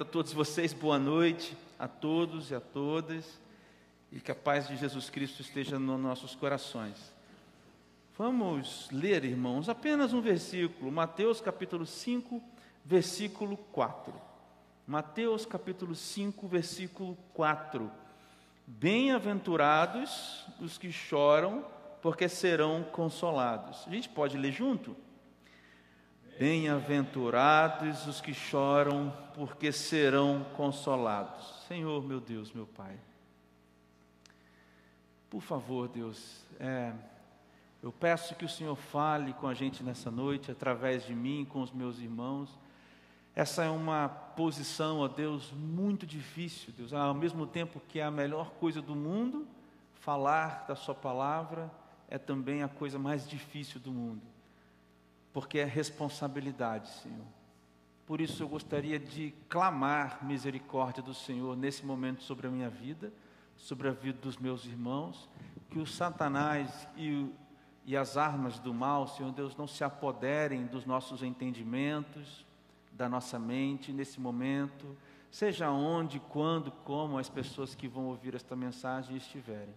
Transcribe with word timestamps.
A 0.00 0.04
todos 0.04 0.32
vocês, 0.32 0.72
boa 0.72 0.98
noite, 0.98 1.56
a 1.78 1.86
todos 1.86 2.50
e 2.50 2.54
a 2.54 2.60
todas, 2.60 3.40
e 4.10 4.18
que 4.18 4.32
a 4.32 4.34
paz 4.34 4.66
de 4.66 4.76
Jesus 4.76 5.08
Cristo 5.08 5.40
esteja 5.40 5.78
nos 5.78 6.00
nossos 6.00 6.34
corações. 6.34 6.96
Vamos 8.18 8.88
ler, 8.90 9.24
irmãos, 9.24 9.68
apenas 9.68 10.12
um 10.12 10.20
versículo, 10.20 10.90
Mateus 10.90 11.40
capítulo 11.40 11.86
5, 11.86 12.42
versículo 12.84 13.56
4. 13.56 14.12
Mateus 14.84 15.46
capítulo 15.46 15.94
5, 15.94 16.48
versículo 16.48 17.16
4. 17.32 17.88
Bem-aventurados 18.66 20.44
os 20.60 20.76
que 20.76 20.90
choram, 20.90 21.64
porque 22.02 22.28
serão 22.28 22.82
consolados. 22.82 23.84
A 23.86 23.90
gente 23.90 24.08
pode 24.08 24.36
ler 24.36 24.50
junto? 24.50 24.96
Bem-aventurados 26.36 28.08
os 28.08 28.20
que 28.20 28.34
choram, 28.34 29.16
porque 29.34 29.70
serão 29.70 30.44
consolados. 30.56 31.64
Senhor, 31.68 32.04
meu 32.04 32.20
Deus, 32.20 32.52
meu 32.52 32.66
Pai. 32.66 32.98
Por 35.30 35.40
favor, 35.40 35.88
Deus, 35.88 36.44
é, 36.58 36.92
eu 37.80 37.92
peço 37.92 38.34
que 38.34 38.44
o 38.44 38.48
Senhor 38.48 38.74
fale 38.74 39.32
com 39.34 39.46
a 39.46 39.54
gente 39.54 39.84
nessa 39.84 40.10
noite, 40.10 40.50
através 40.50 41.06
de 41.06 41.14
mim, 41.14 41.44
com 41.48 41.62
os 41.62 41.70
meus 41.70 42.00
irmãos. 42.00 42.58
Essa 43.36 43.62
é 43.62 43.70
uma 43.70 44.08
posição, 44.08 44.98
ó 44.98 45.08
Deus, 45.08 45.52
muito 45.52 46.04
difícil, 46.04 46.74
Deus. 46.76 46.92
Ao 46.92 47.14
mesmo 47.14 47.46
tempo 47.46 47.80
que 47.88 48.00
é 48.00 48.04
a 48.04 48.10
melhor 48.10 48.50
coisa 48.54 48.82
do 48.82 48.96
mundo, 48.96 49.46
falar 50.00 50.64
da 50.66 50.74
Sua 50.74 50.96
palavra 50.96 51.70
é 52.08 52.18
também 52.18 52.64
a 52.64 52.68
coisa 52.68 52.98
mais 52.98 53.28
difícil 53.28 53.78
do 53.78 53.92
mundo 53.92 54.33
porque 55.34 55.58
é 55.58 55.64
responsabilidade, 55.64 56.88
Senhor. 57.02 57.26
Por 58.06 58.20
isso 58.20 58.40
eu 58.40 58.48
gostaria 58.48 59.00
de 59.00 59.34
clamar 59.48 60.24
misericórdia 60.24 61.02
do 61.02 61.12
Senhor 61.12 61.56
nesse 61.56 61.84
momento 61.84 62.22
sobre 62.22 62.46
a 62.46 62.50
minha 62.50 62.70
vida, 62.70 63.12
sobre 63.56 63.88
a 63.88 63.90
vida 63.90 64.18
dos 64.22 64.38
meus 64.38 64.64
irmãos, 64.64 65.28
que 65.70 65.80
o 65.80 65.86
Satanás 65.86 66.86
e, 66.96 67.28
e 67.84 67.96
as 67.96 68.16
armas 68.16 68.60
do 68.60 68.72
mal, 68.72 69.08
Senhor 69.08 69.32
Deus, 69.32 69.56
não 69.56 69.66
se 69.66 69.82
apoderem 69.82 70.66
dos 70.66 70.86
nossos 70.86 71.20
entendimentos, 71.20 72.46
da 72.92 73.08
nossa 73.08 73.36
mente 73.36 73.92
nesse 73.92 74.20
momento, 74.20 74.96
seja 75.32 75.68
onde, 75.68 76.20
quando, 76.20 76.70
como 76.70 77.18
as 77.18 77.28
pessoas 77.28 77.74
que 77.74 77.88
vão 77.88 78.06
ouvir 78.06 78.36
esta 78.36 78.54
mensagem 78.54 79.16
estiverem. 79.16 79.74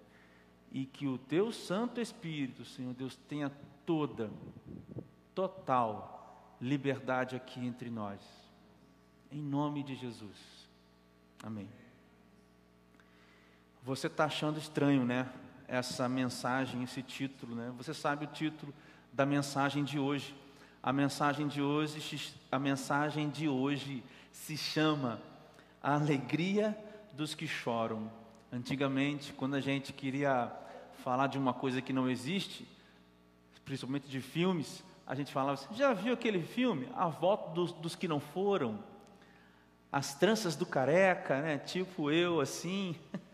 E 0.72 0.86
que 0.86 1.08
o 1.08 1.17
teu 1.17 1.52
Santo 1.52 2.00
Espírito, 2.00 2.64
Senhor 2.64 2.94
Deus, 2.94 3.16
tenha 3.28 3.52
toda 3.88 4.30
total 5.38 6.58
liberdade 6.60 7.36
aqui 7.36 7.64
entre 7.64 7.92
nós. 7.92 8.20
Em 9.32 9.40
nome 9.40 9.84
de 9.84 9.94
Jesus. 9.94 10.36
Amém. 11.44 11.70
Você 13.84 14.08
está 14.08 14.26
achando 14.26 14.58
estranho, 14.58 15.06
né? 15.06 15.30
Essa 15.68 16.10
mensagem, 16.10 16.82
esse 16.82 17.04
título, 17.04 17.54
né? 17.54 17.72
Você 17.78 17.94
sabe 17.94 18.26
o 18.26 18.28
título 18.30 18.74
da 19.14 19.28
mensagem 19.28 19.84
de 19.84 20.00
hoje. 20.00 20.36
A 20.82 20.92
mensagem 20.92 21.48
de 21.48 21.62
hoje, 21.62 22.34
a 22.52 22.58
mensagem 22.58 23.30
de 23.30 23.48
hoje 23.48 24.04
se 24.32 24.58
chama 24.58 25.22
A 25.84 25.94
Alegria 25.94 26.76
dos 27.14 27.36
que 27.36 27.46
choram. 27.46 28.12
Antigamente, 28.52 29.34
quando 29.34 29.54
a 29.54 29.62
gente 29.62 29.94
queria 29.94 30.52
falar 31.04 31.28
de 31.28 31.38
uma 31.38 31.54
coisa 31.54 31.80
que 31.80 31.94
não 31.94 32.10
existe, 32.10 32.68
principalmente 33.64 34.08
de 34.08 34.20
filmes, 34.20 34.84
a 35.08 35.16
gente 35.16 35.32
falava 35.32 35.54
assim, 35.54 35.74
já 35.74 35.94
viu 35.94 36.14
aquele 36.14 36.44
filme? 36.44 36.90
A 36.94 37.08
volta 37.08 37.52
dos, 37.52 37.72
dos 37.72 37.96
que 37.96 38.10
não 38.10 38.20
foram, 38.20 38.78
as 39.90 40.14
tranças 40.14 40.54
do 40.54 40.66
careca, 40.66 41.42
né? 41.42 41.58
Tipo 41.58 42.12
eu 42.12 42.42
assim. 42.42 42.96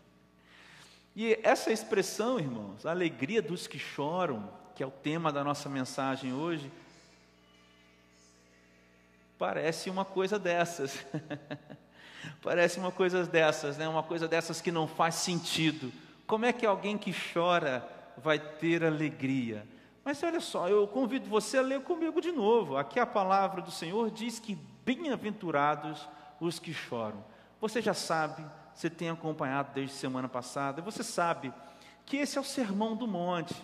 E 1.16 1.38
essa 1.44 1.70
expressão, 1.70 2.40
irmãos, 2.40 2.84
a 2.84 2.90
alegria 2.90 3.40
dos 3.40 3.68
que 3.68 3.78
choram, 3.78 4.50
que 4.74 4.82
é 4.82 4.86
o 4.86 4.90
tema 4.90 5.30
da 5.30 5.44
nossa 5.44 5.68
mensagem 5.68 6.32
hoje, 6.32 6.68
parece 9.38 9.88
uma 9.88 10.04
coisa 10.04 10.40
dessas. 10.40 11.06
parece 12.42 12.80
uma 12.80 12.90
coisa 12.90 13.24
dessas, 13.24 13.78
né? 13.78 13.88
Uma 13.88 14.02
coisa 14.02 14.26
dessas 14.26 14.60
que 14.60 14.72
não 14.72 14.88
faz 14.88 15.14
sentido. 15.14 15.92
Como 16.26 16.46
é 16.46 16.52
que 16.52 16.66
alguém 16.66 16.98
que 16.98 17.14
chora 17.32 17.88
vai 18.16 18.40
ter 18.40 18.82
alegria? 18.82 19.64
Mas 20.04 20.22
olha 20.22 20.40
só, 20.40 20.68
eu 20.68 20.86
convido 20.86 21.28
você 21.28 21.58
a 21.58 21.62
ler 21.62 21.80
comigo 21.80 22.20
de 22.20 22.30
novo. 22.30 22.76
Aqui 22.76 23.00
a 23.00 23.06
palavra 23.06 23.62
do 23.62 23.70
Senhor 23.70 24.10
diz 24.10 24.38
que 24.38 24.54
bem-aventurados 24.84 26.06
os 26.38 26.58
que 26.58 26.74
choram. 26.74 27.24
Você 27.60 27.80
já 27.80 27.94
sabe, 27.94 28.44
você 28.74 28.90
tem 28.90 29.08
acompanhado 29.08 29.72
desde 29.72 29.94
semana 29.94 30.28
passada, 30.28 30.82
você 30.82 31.02
sabe 31.02 31.52
que 32.04 32.18
esse 32.18 32.36
é 32.36 32.40
o 32.40 32.44
sermão 32.44 32.94
do 32.94 33.06
monte, 33.06 33.54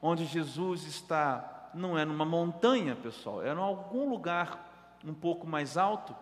onde 0.00 0.24
Jesus 0.24 0.84
está, 0.84 1.70
não 1.74 1.98
é 1.98 2.04
numa 2.06 2.24
montanha, 2.24 2.96
pessoal, 2.96 3.42
é 3.42 3.52
em 3.52 3.58
algum 3.58 4.08
lugar 4.08 4.98
um 5.04 5.12
pouco 5.12 5.46
mais 5.46 5.76
alto, 5.76 6.16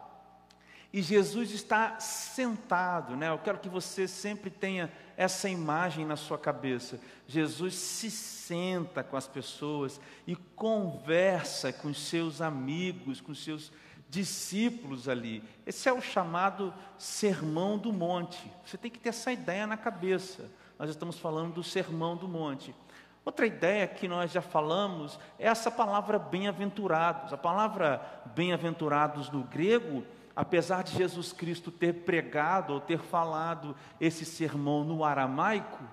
e 0.92 1.00
Jesus 1.00 1.52
está 1.52 2.00
sentado, 2.00 3.16
né? 3.16 3.28
Eu 3.28 3.38
quero 3.38 3.58
que 3.58 3.68
você 3.68 4.08
sempre 4.08 4.50
tenha 4.50 4.90
essa 5.20 5.50
imagem 5.50 6.06
na 6.06 6.16
sua 6.16 6.38
cabeça. 6.38 6.98
Jesus 7.26 7.74
se 7.74 8.10
senta 8.10 9.04
com 9.04 9.18
as 9.18 9.28
pessoas 9.28 10.00
e 10.26 10.34
conversa 10.34 11.70
com 11.74 11.92
seus 11.92 12.40
amigos, 12.40 13.20
com 13.20 13.34
seus 13.34 13.70
discípulos 14.08 15.10
ali. 15.10 15.44
Esse 15.66 15.90
é 15.90 15.92
o 15.92 16.00
chamado 16.00 16.72
Sermão 16.96 17.76
do 17.76 17.92
Monte. 17.92 18.50
Você 18.64 18.78
tem 18.78 18.90
que 18.90 18.98
ter 18.98 19.10
essa 19.10 19.30
ideia 19.30 19.66
na 19.66 19.76
cabeça. 19.76 20.50
Nós 20.78 20.88
estamos 20.88 21.18
falando 21.18 21.52
do 21.52 21.62
Sermão 21.62 22.16
do 22.16 22.26
Monte. 22.26 22.74
Outra 23.22 23.46
ideia 23.46 23.86
que 23.86 24.08
nós 24.08 24.32
já 24.32 24.40
falamos 24.40 25.20
é 25.38 25.48
essa 25.48 25.70
palavra 25.70 26.18
bem-aventurados. 26.18 27.30
A 27.30 27.36
palavra 27.36 28.00
bem-aventurados 28.34 29.28
no 29.28 29.42
grego 29.42 30.02
apesar 30.40 30.82
de 30.82 30.96
Jesus 30.96 31.34
Cristo 31.34 31.70
ter 31.70 31.92
pregado 31.92 32.72
ou 32.72 32.80
ter 32.80 32.98
falado 32.98 33.76
esse 34.00 34.24
sermão 34.24 34.82
no 34.82 35.04
aramaico, 35.04 35.84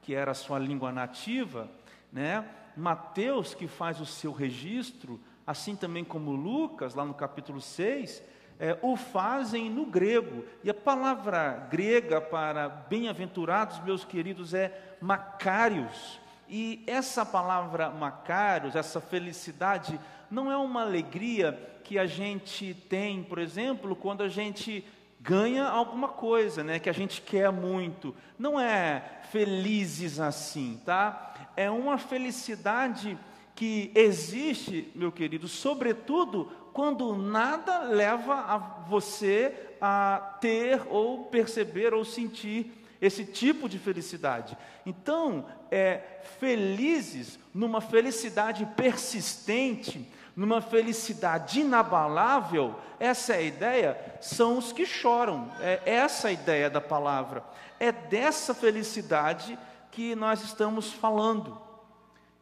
que 0.00 0.14
era 0.14 0.30
a 0.30 0.34
sua 0.34 0.60
língua 0.60 0.92
nativa, 0.92 1.68
né? 2.12 2.48
Mateus, 2.76 3.52
que 3.52 3.66
faz 3.66 4.00
o 4.00 4.06
seu 4.06 4.30
registro, 4.30 5.20
assim 5.44 5.74
também 5.74 6.04
como 6.04 6.30
Lucas, 6.30 6.94
lá 6.94 7.04
no 7.04 7.14
capítulo 7.14 7.60
6, 7.60 8.22
é, 8.60 8.78
o 8.80 8.96
fazem 8.96 9.68
no 9.68 9.86
grego. 9.86 10.44
E 10.62 10.70
a 10.70 10.74
palavra 10.74 11.66
grega 11.68 12.20
para 12.20 12.68
bem-aventurados, 12.68 13.80
meus 13.80 14.04
queridos, 14.04 14.54
é 14.54 14.96
macários. 15.00 16.20
E 16.48 16.84
essa 16.86 17.26
palavra 17.26 17.90
macários, 17.90 18.76
essa 18.76 19.00
felicidade, 19.00 19.98
não 20.30 20.50
é 20.50 20.56
uma 20.56 20.82
alegria 20.82 21.58
que 21.84 21.98
a 21.98 22.06
gente 22.06 22.74
tem, 22.88 23.22
por 23.22 23.38
exemplo, 23.38 23.94
quando 23.94 24.22
a 24.22 24.28
gente 24.28 24.84
ganha 25.20 25.64
alguma 25.64 26.08
coisa, 26.08 26.62
né, 26.62 26.78
que 26.78 26.90
a 26.90 26.92
gente 26.92 27.20
quer 27.20 27.50
muito. 27.50 28.14
Não 28.38 28.60
é 28.60 29.20
felizes 29.30 30.20
assim, 30.20 30.80
tá? 30.84 31.34
É 31.56 31.70
uma 31.70 31.98
felicidade 31.98 33.18
que 33.54 33.90
existe, 33.94 34.90
meu 34.94 35.10
querido, 35.10 35.48
sobretudo 35.48 36.50
quando 36.72 37.16
nada 37.16 37.78
leva 37.84 38.34
a 38.34 38.58
você 38.58 39.54
a 39.80 40.36
ter 40.40 40.82
ou 40.88 41.24
perceber 41.24 41.94
ou 41.94 42.04
sentir 42.04 42.70
esse 43.00 43.24
tipo 43.24 43.68
de 43.68 43.78
felicidade. 43.78 44.56
Então, 44.84 45.46
é 45.70 46.20
felizes 46.38 47.38
numa 47.54 47.80
felicidade 47.80 48.66
persistente, 48.76 50.06
numa 50.36 50.60
felicidade 50.60 51.62
inabalável, 51.62 52.78
essa 53.00 53.32
é 53.32 53.38
a 53.38 53.42
ideia, 53.42 54.18
são 54.20 54.58
os 54.58 54.70
que 54.70 54.84
choram. 54.84 55.50
É 55.60 55.80
essa 55.86 56.28
a 56.28 56.32
ideia 56.32 56.68
da 56.68 56.80
palavra. 56.80 57.42
É 57.80 57.90
dessa 57.90 58.52
felicidade 58.52 59.58
que 59.90 60.14
nós 60.14 60.42
estamos 60.42 60.92
falando. 60.92 61.58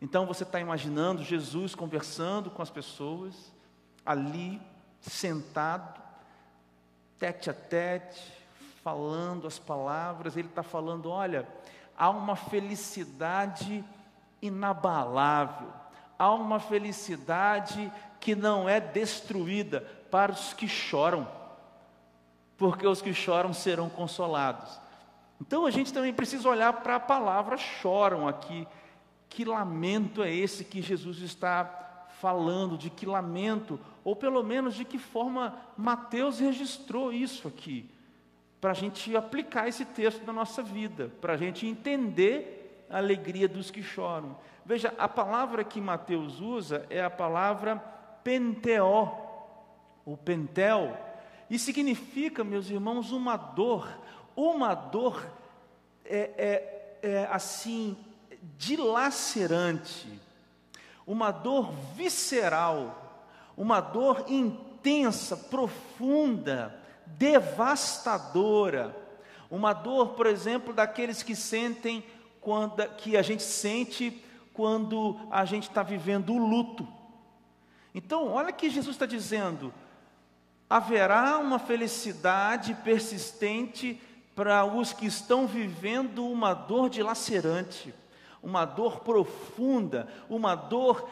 Então 0.02 0.26
você 0.26 0.42
está 0.42 0.58
imaginando 0.58 1.22
Jesus 1.22 1.76
conversando 1.76 2.50
com 2.50 2.60
as 2.60 2.68
pessoas, 2.68 3.52
ali, 4.04 4.60
sentado, 5.00 6.02
tete 7.16 7.48
a 7.48 7.54
tete, 7.54 8.20
falando 8.82 9.46
as 9.46 9.58
palavras, 9.58 10.36
ele 10.36 10.48
está 10.48 10.64
falando: 10.64 11.08
olha, 11.08 11.46
há 11.96 12.10
uma 12.10 12.34
felicidade 12.34 13.84
inabalável 14.42 15.83
há 16.18 16.32
uma 16.32 16.60
felicidade 16.60 17.90
que 18.20 18.34
não 18.34 18.68
é 18.68 18.80
destruída 18.80 19.80
para 20.10 20.32
os 20.32 20.52
que 20.52 20.68
choram, 20.68 21.28
porque 22.56 22.86
os 22.86 23.02
que 23.02 23.12
choram 23.12 23.52
serão 23.52 23.88
consolados. 23.88 24.80
Então 25.40 25.66
a 25.66 25.70
gente 25.70 25.92
também 25.92 26.12
precisa 26.12 26.48
olhar 26.48 26.72
para 26.72 26.96
a 26.96 27.00
palavra 27.00 27.56
choram 27.56 28.26
aqui. 28.28 28.66
Que 29.28 29.44
lamento 29.44 30.22
é 30.22 30.32
esse 30.32 30.64
que 30.64 30.80
Jesus 30.80 31.18
está 31.18 32.06
falando, 32.20 32.78
de 32.78 32.88
que 32.88 33.04
lamento, 33.04 33.78
ou 34.04 34.14
pelo 34.14 34.42
menos 34.42 34.74
de 34.74 34.84
que 34.84 34.98
forma 34.98 35.54
Mateus 35.76 36.38
registrou 36.38 37.12
isso 37.12 37.48
aqui, 37.48 37.90
para 38.60 38.70
a 38.70 38.74
gente 38.74 39.14
aplicar 39.14 39.68
esse 39.68 39.84
texto 39.84 40.24
na 40.24 40.32
nossa 40.32 40.62
vida, 40.62 41.10
para 41.20 41.34
a 41.34 41.36
gente 41.36 41.66
entender 41.66 42.86
a 42.88 42.98
alegria 42.98 43.48
dos 43.48 43.70
que 43.70 43.82
choram. 43.82 44.36
Veja, 44.64 44.94
a 44.96 45.06
palavra 45.06 45.62
que 45.62 45.80
Mateus 45.80 46.40
usa 46.40 46.86
é 46.88 47.02
a 47.02 47.10
palavra 47.10 47.76
penteó, 48.22 49.12
ou 50.06 50.16
pentel, 50.16 50.96
e 51.50 51.58
significa, 51.58 52.42
meus 52.42 52.70
irmãos, 52.70 53.12
uma 53.12 53.36
dor, 53.36 53.86
uma 54.34 54.74
dor 54.74 55.22
é, 56.04 56.96
é, 57.02 57.10
é 57.10 57.28
assim, 57.30 57.96
dilacerante, 58.56 60.08
uma 61.06 61.30
dor 61.30 61.70
visceral, 61.94 63.28
uma 63.56 63.80
dor 63.80 64.24
intensa, 64.28 65.36
profunda, 65.36 66.74
devastadora, 67.06 68.96
uma 69.50 69.74
dor, 69.74 70.14
por 70.14 70.26
exemplo, 70.26 70.72
daqueles 70.72 71.22
que 71.22 71.36
sentem 71.36 72.02
quando 72.40 72.86
que 72.96 73.16
a 73.16 73.22
gente 73.22 73.42
sente 73.42 74.23
quando 74.54 75.18
a 75.30 75.44
gente 75.44 75.68
está 75.68 75.82
vivendo 75.82 76.32
o 76.32 76.38
luto. 76.38 76.88
Então, 77.94 78.32
olha 78.32 78.52
que 78.52 78.70
Jesus 78.70 78.94
está 78.94 79.04
dizendo: 79.04 79.74
haverá 80.70 81.38
uma 81.38 81.58
felicidade 81.58 82.72
persistente 82.76 84.00
para 84.34 84.64
os 84.64 84.92
que 84.92 85.06
estão 85.06 85.46
vivendo 85.46 86.26
uma 86.26 86.54
dor 86.54 86.88
dilacerante, 86.88 87.94
uma 88.42 88.64
dor 88.64 89.00
profunda, 89.00 90.08
uma 90.28 90.54
dor 90.54 91.08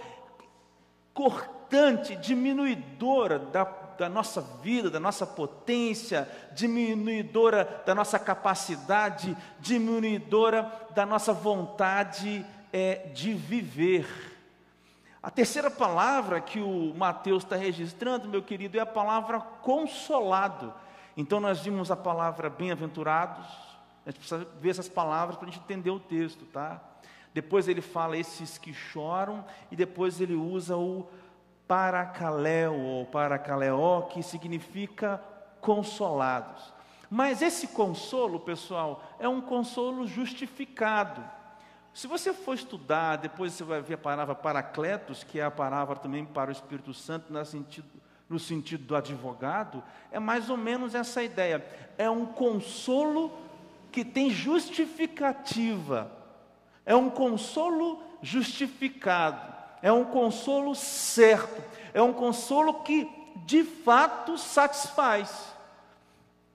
cortante, 1.12 2.17
diminuidora 2.17 3.38
da, 3.38 3.65
da 3.65 4.09
nossa 4.09 4.41
vida, 4.41 4.91
da 4.91 4.99
nossa 4.99 5.27
potência, 5.27 6.29
diminuidora 6.53 7.83
da 7.87 7.95
nossa 7.95 8.19
capacidade, 8.19 9.37
diminuidora 9.61 10.71
da 10.95 11.06
nossa 11.06 11.33
vontade 11.33 12.45
é, 12.73 13.11
de 13.13 13.35
viver. 13.35 14.07
A 15.23 15.31
terceira 15.31 15.71
palavra 15.71 16.41
que 16.41 16.59
o 16.59 16.93
Mateus 16.95 17.45
está 17.45 17.55
registrando, 17.55 18.29
meu 18.29 18.43
querido, 18.43 18.77
é 18.79 18.81
a 18.81 18.87
palavra 18.87 19.41
consolado. 19.41 20.73
Então 21.17 21.39
nós 21.39 21.61
vimos 21.61 21.91
a 21.91 21.97
palavra 21.97 22.49
bem-aventurados, 22.49 23.47
a 24.05 24.11
gente 24.11 24.19
precisa 24.19 24.47
ver 24.61 24.71
essas 24.71 24.89
palavras 24.89 25.37
para 25.37 25.47
a 25.47 25.51
gente 25.51 25.63
entender 25.63 25.91
o 25.91 26.01
texto, 26.01 26.45
tá? 26.47 26.81
Depois 27.33 27.69
ele 27.69 27.81
fala 27.81 28.17
esses 28.17 28.59
que 28.59 28.75
choram, 28.75 29.45
e 29.71 29.77
depois 29.77 30.21
ele 30.21 30.35
usa 30.35 30.77
o 30.77 31.07
paracaléu, 31.69 32.75
ou 32.75 33.07
paracaleó, 33.07 34.03
que 34.03 34.23
significa 34.23 35.23
consolados. 35.61 36.73
Mas 37.09 37.43
esse 37.43 37.69
consolo, 37.69 38.41
pessoal, 38.41 39.05
é 39.19 39.29
um 39.29 39.41
consolo 39.41 40.07
justificado. 40.07 41.23
Se 41.94 42.06
você 42.06 42.33
for 42.33 42.55
estudar, 42.55 43.17
depois 43.17 43.53
você 43.53 43.65
vai 43.65 43.83
ver 43.83 43.94
a 43.94 43.99
palavra 43.99 44.35
paracletos, 44.35 45.23
que 45.23 45.39
é 45.39 45.44
a 45.44 45.50
palavra 45.50 45.97
também 45.97 46.25
para 46.25 46.49
o 46.49 46.53
Espírito 46.53 46.94
Santo, 46.94 47.33
no 47.33 47.44
sentido, 47.44 47.89
no 48.29 48.39
sentido 48.39 48.85
do 48.85 48.97
advogado, 48.97 49.83
é 50.11 50.19
mais 50.19 50.49
ou 50.49 50.56
menos 50.56 50.94
essa 50.94 51.23
ideia. 51.23 51.65
É 51.99 52.09
um 52.09 52.25
consolo 52.25 53.31
que 53.91 54.05
tem 54.05 54.31
justificativa. 54.31 56.11
É 56.87 56.97
um 56.97 57.11
consolo 57.11 58.03
justificado. 58.23 59.53
É 59.83 59.93
um 59.93 60.05
consolo 60.05 60.75
certo. 60.75 61.62
É 61.93 62.00
um 62.00 62.12
consolo 62.15 62.83
que 62.83 63.06
de 63.45 63.62
fato 63.65 64.38
satisfaz. 64.38 65.53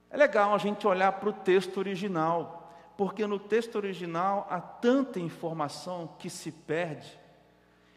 É 0.10 0.18
legal 0.18 0.56
a 0.56 0.58
gente 0.58 0.88
olhar 0.88 1.12
para 1.12 1.30
o 1.30 1.34
texto 1.34 1.78
original 1.78 2.57
porque 2.98 3.28
no 3.28 3.38
texto 3.38 3.76
original 3.76 4.48
há 4.50 4.60
tanta 4.60 5.20
informação 5.20 6.16
que 6.18 6.30
se 6.30 6.52
perde. 6.52 7.18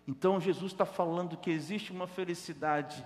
Então 0.06 0.41
Jesus 0.41 0.73
está 0.73 0.85
falando 0.85 1.38
que 1.38 1.50
existe 1.50 1.91
uma 1.91 2.06
felicidade 2.06 3.05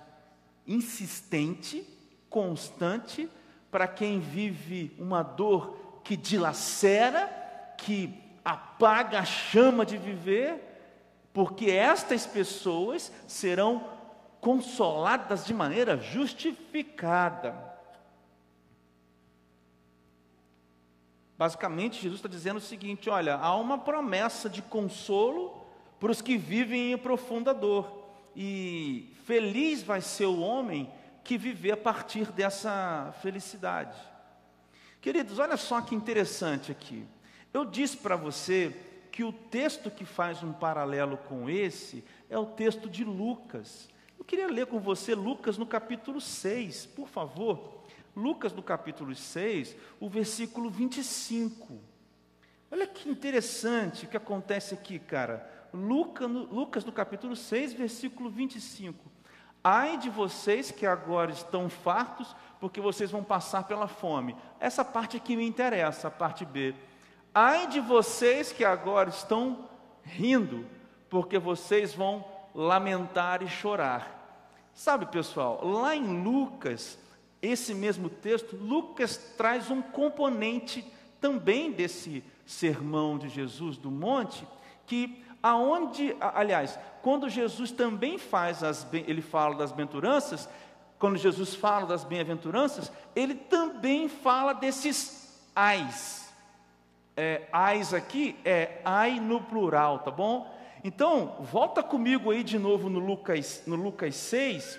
insistente, 0.67 1.87
constante, 2.29 3.31
para 3.71 3.87
quem 3.87 4.19
vive 4.19 4.95
uma 4.99 5.23
dor 5.23 6.01
que 6.03 6.17
dilacera, 6.17 7.27
que 7.79 8.13
apaga 8.45 9.21
a 9.21 9.25
chama 9.25 9.87
de 9.87 9.97
viver, 9.97 10.63
porque 11.33 11.71
estas 11.71 12.27
pessoas 12.27 13.13
serão 13.27 13.89
consoladas 14.41 15.45
de 15.45 15.55
maneira 15.55 15.97
justificada. 15.97 17.74
Basicamente, 21.45 22.01
Jesus 22.01 22.21
está 22.21 22.29
dizendo 22.29 22.57
o 22.57 22.61
seguinte: 22.61 23.11
olha, 23.11 23.35
há 23.35 23.55
uma 23.55 23.77
promessa 23.77 24.49
de 24.49 24.63
consolo 24.63 25.55
para 26.01 26.11
os 26.11 26.23
que 26.23 26.39
vivem 26.39 26.93
em 26.93 26.97
profunda 26.97 27.53
dor, 27.53 28.09
e 28.35 29.13
feliz 29.27 29.83
vai 29.83 30.01
ser 30.01 30.25
o 30.25 30.41
homem 30.41 30.91
que 31.23 31.37
viver 31.37 31.73
a 31.73 31.77
partir 31.77 32.33
dessa 32.33 33.15
felicidade. 33.21 33.95
Queridos, 35.03 35.39
olha 35.39 35.59
só 35.59 35.83
que 35.83 35.95
interessante 35.95 36.73
aqui. 36.73 37.05
Eu 37.53 37.67
disse 37.67 37.99
para 37.99 38.17
você 38.17 38.75
que 39.13 39.23
o 39.23 39.31
texto 39.31 39.91
que 39.91 40.07
faz 40.07 40.43
um 40.43 40.51
paralelo 40.51 41.19
com 41.29 41.51
esse 41.51 42.03
é 42.31 42.39
o 42.39 42.47
texto 42.47 42.89
de 42.89 43.05
Lucas. 43.05 43.91
Eu 44.19 44.25
queria 44.25 44.47
ler 44.47 44.65
com 44.65 44.81
você 44.81 45.15
Lucas 45.15 45.59
no 45.59 45.67
capítulo 45.67 46.23
6, 46.23 46.87
por 46.87 47.07
favor. 47.07 47.84
Lucas, 48.17 48.53
no 48.53 48.63
capítulo 48.63 49.15
6, 49.15 49.77
o 50.01 50.09
versículo 50.09 50.71
25. 50.71 51.79
Olha 52.71 52.87
que 52.87 53.09
interessante 53.09 54.05
o 54.05 54.09
que 54.09 54.17
acontece 54.17 54.75
aqui, 54.75 54.99
cara. 54.99 55.51
Lucas 55.73 56.31
no, 56.31 56.45
Lucas, 56.45 56.85
no 56.85 56.93
capítulo 56.93 57.35
6, 57.35 57.73
versículo 57.73 58.31
25. 58.31 59.11
Ai 59.63 59.97
de 59.97 60.11
vocês 60.11 60.71
que 60.71 60.87
agora 60.87 61.33
estão 61.33 61.69
fartos, 61.69 62.35
porque 62.61 62.81
vocês 62.81 63.11
vão 63.11 63.25
passar 63.25 63.65
pela 63.65 63.89
fome. 63.89 64.37
Essa 64.61 64.85
parte 64.85 65.17
aqui 65.17 65.37
me 65.37 65.47
interessa, 65.47 66.09
a 66.09 66.11
parte 66.11 66.45
B. 66.45 66.75
Ai 67.35 67.67
de 67.67 67.81
vocês 67.81 68.53
que 68.53 68.65
agora 68.65 69.09
estão 69.09 69.69
rindo, 70.03 70.67
porque 71.09 71.39
vocês 71.39 71.95
vão 71.95 72.25
lamentar 72.55 73.43
e 73.43 73.49
chorar. 73.49 74.21
Sabe, 74.73 75.07
pessoal, 75.07 75.65
lá 75.65 75.97
em 75.97 76.23
Lucas, 76.23 76.99
esse 77.45 77.75
mesmo 77.75 78.09
texto, 78.09 78.57
Lucas 78.57 79.17
traz 79.37 79.71
um 79.71 79.83
componente 79.83 80.85
também 81.21 81.71
desse 81.73 82.25
sermão 82.47 83.19
de 83.19 83.29
Jesus 83.29 83.77
do 83.77 83.91
monte, 83.91 84.47
que 84.87 85.23
aonde, 85.43 86.17
aliás, 86.21 86.79
quando 87.03 87.29
Jesus 87.29 87.71
também 87.71 88.19
faz 88.19 88.63
as, 88.63 88.87
ele 88.93 89.21
fala 89.21 89.55
das 89.55 89.73
bem-aventuranças, 89.73 90.49
quando 90.99 91.19
Jesus 91.19 91.55
fala 91.55 91.87
das 91.87 92.05
bem-aventuranças, 92.05 92.91
ele 93.15 93.35
também 93.35 94.09
fala 94.09 94.55
desses 94.55 95.39
ais. 95.55 96.33
É, 97.17 97.43
ais 97.53 97.93
aqui 97.93 98.37
é 98.45 98.81
ai 98.85 99.21
no 99.21 99.41
plural, 99.43 99.99
tá 100.01 100.11
bom? 100.11 100.53
Então, 100.83 101.37
volta 101.41 101.83
comigo 101.83 102.31
aí 102.31 102.43
de 102.43 102.59
novo 102.59 102.91
no 102.91 102.99
Lucas, 102.99 103.63
no 103.67 103.77
Lucas 103.77 104.15
6, 104.17 104.79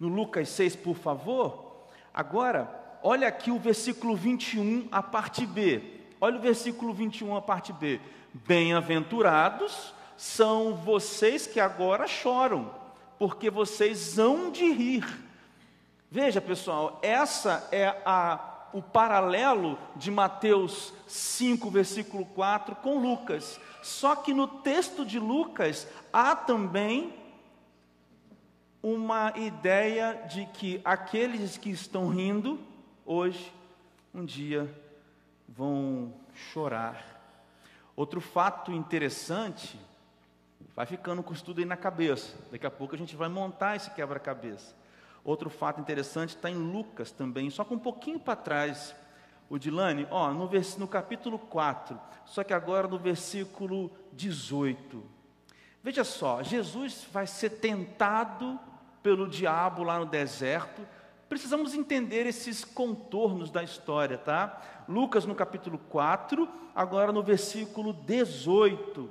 no 0.00 0.08
Lucas 0.08 0.48
6, 0.48 0.76
por 0.76 0.96
favor. 0.96 1.86
Agora, 2.12 2.98
olha 3.02 3.28
aqui 3.28 3.50
o 3.50 3.58
versículo 3.58 4.16
21, 4.16 4.88
a 4.90 5.02
parte 5.02 5.44
B. 5.44 5.82
Olha 6.20 6.38
o 6.38 6.42
versículo 6.42 6.92
21, 6.94 7.36
a 7.36 7.42
parte 7.42 7.72
B. 7.72 8.00
Bem-aventurados 8.32 9.94
são 10.16 10.74
vocês 10.74 11.46
que 11.46 11.60
agora 11.60 12.06
choram, 12.06 12.74
porque 13.18 13.50
vocês 13.50 14.18
hão 14.18 14.50
de 14.50 14.72
rir. 14.72 15.06
Veja, 16.10 16.40
pessoal, 16.40 16.98
essa 17.02 17.68
é 17.70 17.94
a 18.04 18.46
o 18.72 18.80
paralelo 18.80 19.78
de 19.96 20.10
Mateus 20.10 20.92
5, 21.06 21.70
versículo 21.70 22.24
4 22.24 22.76
com 22.76 22.98
Lucas. 22.98 23.60
Só 23.82 24.14
que 24.14 24.32
no 24.32 24.46
texto 24.46 25.04
de 25.04 25.18
Lucas 25.18 25.88
há 26.12 26.36
também 26.36 27.12
uma 28.82 29.32
ideia 29.36 30.26
de 30.28 30.46
que 30.46 30.80
aqueles 30.84 31.58
que 31.58 31.70
estão 31.70 32.08
rindo 32.08 32.58
hoje, 33.04 33.52
um 34.14 34.24
dia 34.24 34.72
vão 35.48 36.12
chorar. 36.34 37.04
Outro 37.94 38.20
fato 38.20 38.72
interessante, 38.72 39.78
vai 40.74 40.86
ficando 40.86 41.22
com 41.22 41.30
o 41.30 41.34
estudo 41.34 41.58
aí 41.58 41.66
na 41.66 41.76
cabeça, 41.76 42.36
daqui 42.50 42.66
a 42.66 42.70
pouco 42.70 42.94
a 42.94 42.98
gente 42.98 43.16
vai 43.16 43.28
montar 43.28 43.76
esse 43.76 43.90
quebra-cabeça. 43.90 44.74
Outro 45.22 45.50
fato 45.50 45.80
interessante 45.80 46.30
está 46.30 46.50
em 46.50 46.54
Lucas 46.54 47.10
também, 47.10 47.50
só 47.50 47.64
com 47.64 47.74
um 47.74 47.78
pouquinho 47.78 48.18
para 48.18 48.36
trás. 48.36 48.94
O 49.50 49.58
Dilane, 49.58 50.06
ó, 50.10 50.32
no, 50.32 50.46
vers, 50.46 50.76
no 50.78 50.88
capítulo 50.88 51.38
4, 51.38 52.00
só 52.24 52.42
que 52.42 52.54
agora 52.54 52.88
no 52.88 52.98
versículo 52.98 53.90
18. 54.12 55.02
Veja 55.82 56.04
só, 56.04 56.42
Jesus 56.42 57.06
vai 57.12 57.26
ser 57.26 57.50
tentado 57.50 58.58
pelo 59.02 59.28
diabo 59.28 59.82
lá 59.82 59.98
no 59.98 60.06
deserto. 60.06 60.86
Precisamos 61.28 61.74
entender 61.74 62.26
esses 62.26 62.64
contornos 62.64 63.50
da 63.50 63.62
história, 63.62 64.18
tá? 64.18 64.60
Lucas 64.88 65.24
no 65.24 65.34
capítulo 65.34 65.78
4, 65.88 66.48
agora 66.74 67.12
no 67.12 67.22
versículo 67.22 67.92
18. 67.92 69.08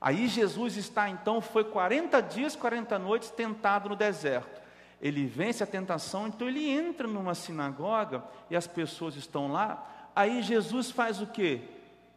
Aí 0.00 0.26
Jesus 0.26 0.76
está 0.76 1.08
então, 1.08 1.40
foi 1.40 1.64
40 1.64 2.20
dias, 2.20 2.56
40 2.56 2.98
noites 2.98 3.30
tentado 3.30 3.88
no 3.88 3.96
deserto. 3.96 4.60
Ele 5.00 5.26
vence 5.26 5.64
a 5.64 5.66
tentação, 5.66 6.28
então 6.28 6.46
ele 6.46 6.68
entra 6.68 7.08
numa 7.08 7.34
sinagoga 7.34 8.22
e 8.50 8.54
as 8.54 8.66
pessoas 8.66 9.16
estão 9.16 9.50
lá. 9.50 10.10
Aí 10.14 10.42
Jesus 10.42 10.90
faz 10.90 11.20
o 11.20 11.26
que? 11.26 11.62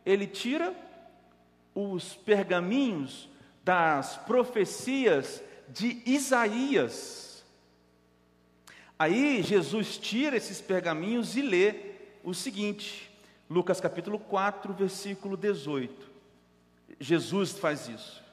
Ele 0.06 0.28
tira 0.28 0.76
os 1.74 2.14
pergaminhos 2.14 3.30
das 3.64 4.18
profecias 4.18 5.42
de 5.70 6.02
Isaías. 6.06 7.44
Aí 8.98 9.44
Jesus 9.44 9.98
tira 9.98 10.38
esses 10.38 10.62
pergaminhos 10.62 11.36
e 11.36 11.42
lê 11.42 11.76
o 12.24 12.34
seguinte, 12.34 13.12
Lucas 13.50 13.80
capítulo 13.80 14.18
4, 14.18 14.74
versículo 14.74 15.36
18. 15.36 15.94
Jesus 17.00 17.58
faz 17.58 17.88
isso. 17.90 18.24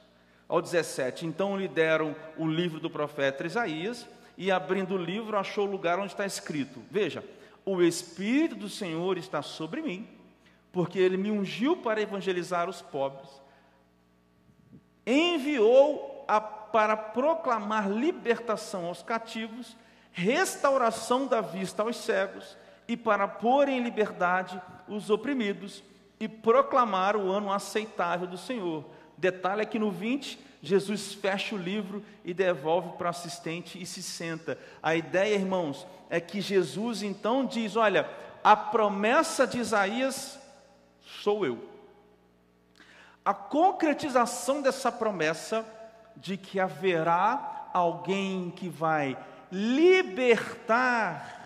Ao 0.47 0.61
17, 0.61 1.25
então 1.25 1.57
lhe 1.57 1.67
deram 1.67 2.15
o 2.37 2.47
livro 2.47 2.79
do 2.79 2.89
profeta 2.89 3.45
Isaías, 3.45 4.07
e 4.37 4.51
abrindo 4.51 4.95
o 4.95 5.03
livro, 5.03 5.37
achou 5.37 5.67
o 5.67 5.71
lugar 5.71 5.99
onde 5.99 6.13
está 6.13 6.25
escrito: 6.25 6.81
Veja, 6.89 7.23
o 7.65 7.81
Espírito 7.81 8.55
do 8.55 8.69
Senhor 8.69 9.17
está 9.17 9.41
sobre 9.41 9.81
mim, 9.81 10.07
porque 10.71 10.99
ele 10.99 11.17
me 11.17 11.31
ungiu 11.31 11.77
para 11.77 12.01
evangelizar 12.01 12.69
os 12.69 12.81
pobres, 12.81 13.29
enviou 15.05 16.12
a, 16.33 16.41
para 16.41 16.97
proclamar 16.97 17.89
libertação 17.89 18.85
aos 18.85 19.03
cativos, 19.03 19.77
restauração 20.11 21.27
da 21.27 21.41
vista 21.41 21.83
aos 21.83 21.97
cegos, 21.97 22.57
e 22.87 22.97
para 22.97 23.27
pôr 23.27 23.69
em 23.69 23.81
liberdade 23.81 24.59
os 24.87 25.09
oprimidos, 25.09 25.83
e 26.19 26.27
proclamar 26.27 27.15
o 27.15 27.31
ano 27.31 27.51
aceitável 27.51 28.25
do 28.25 28.37
Senhor. 28.37 28.83
Detalhe 29.17 29.61
é 29.61 29.65
que 29.65 29.77
no 29.77 29.91
20, 29.91 30.39
Jesus 30.61 31.13
fecha 31.13 31.53
o 31.53 31.57
livro 31.57 32.03
e 32.25 32.33
devolve 32.33 32.97
para 32.97 33.07
o 33.07 33.09
assistente 33.09 33.79
e 33.81 33.85
se 33.85 34.01
senta. 34.01 34.57
A 34.81 34.95
ideia, 34.95 35.35
irmãos, 35.35 35.85
é 36.09 36.19
que 36.19 36.41
Jesus 36.41 37.03
então 37.03 37.45
diz: 37.45 37.75
Olha, 37.75 38.09
a 38.43 38.55
promessa 38.55 39.45
de 39.45 39.59
Isaías 39.59 40.39
sou 41.21 41.45
eu. 41.45 41.69
A 43.23 43.33
concretização 43.33 44.61
dessa 44.61 44.91
promessa 44.91 45.65
de 46.15 46.37
que 46.37 46.59
haverá 46.59 47.69
alguém 47.73 48.51
que 48.51 48.69
vai 48.69 49.17
libertar 49.51 51.43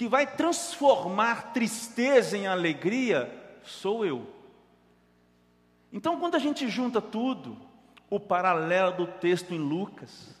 que 0.00 0.08
vai 0.08 0.26
transformar 0.26 1.52
tristeza 1.52 2.34
em 2.34 2.46
alegria, 2.46 3.30
sou 3.62 4.02
eu. 4.02 4.26
Então, 5.92 6.18
quando 6.18 6.36
a 6.36 6.38
gente 6.38 6.66
junta 6.70 7.02
tudo, 7.02 7.54
o 8.08 8.18
paralelo 8.18 8.96
do 8.96 9.06
texto 9.06 9.52
em 9.52 9.58
Lucas, 9.58 10.34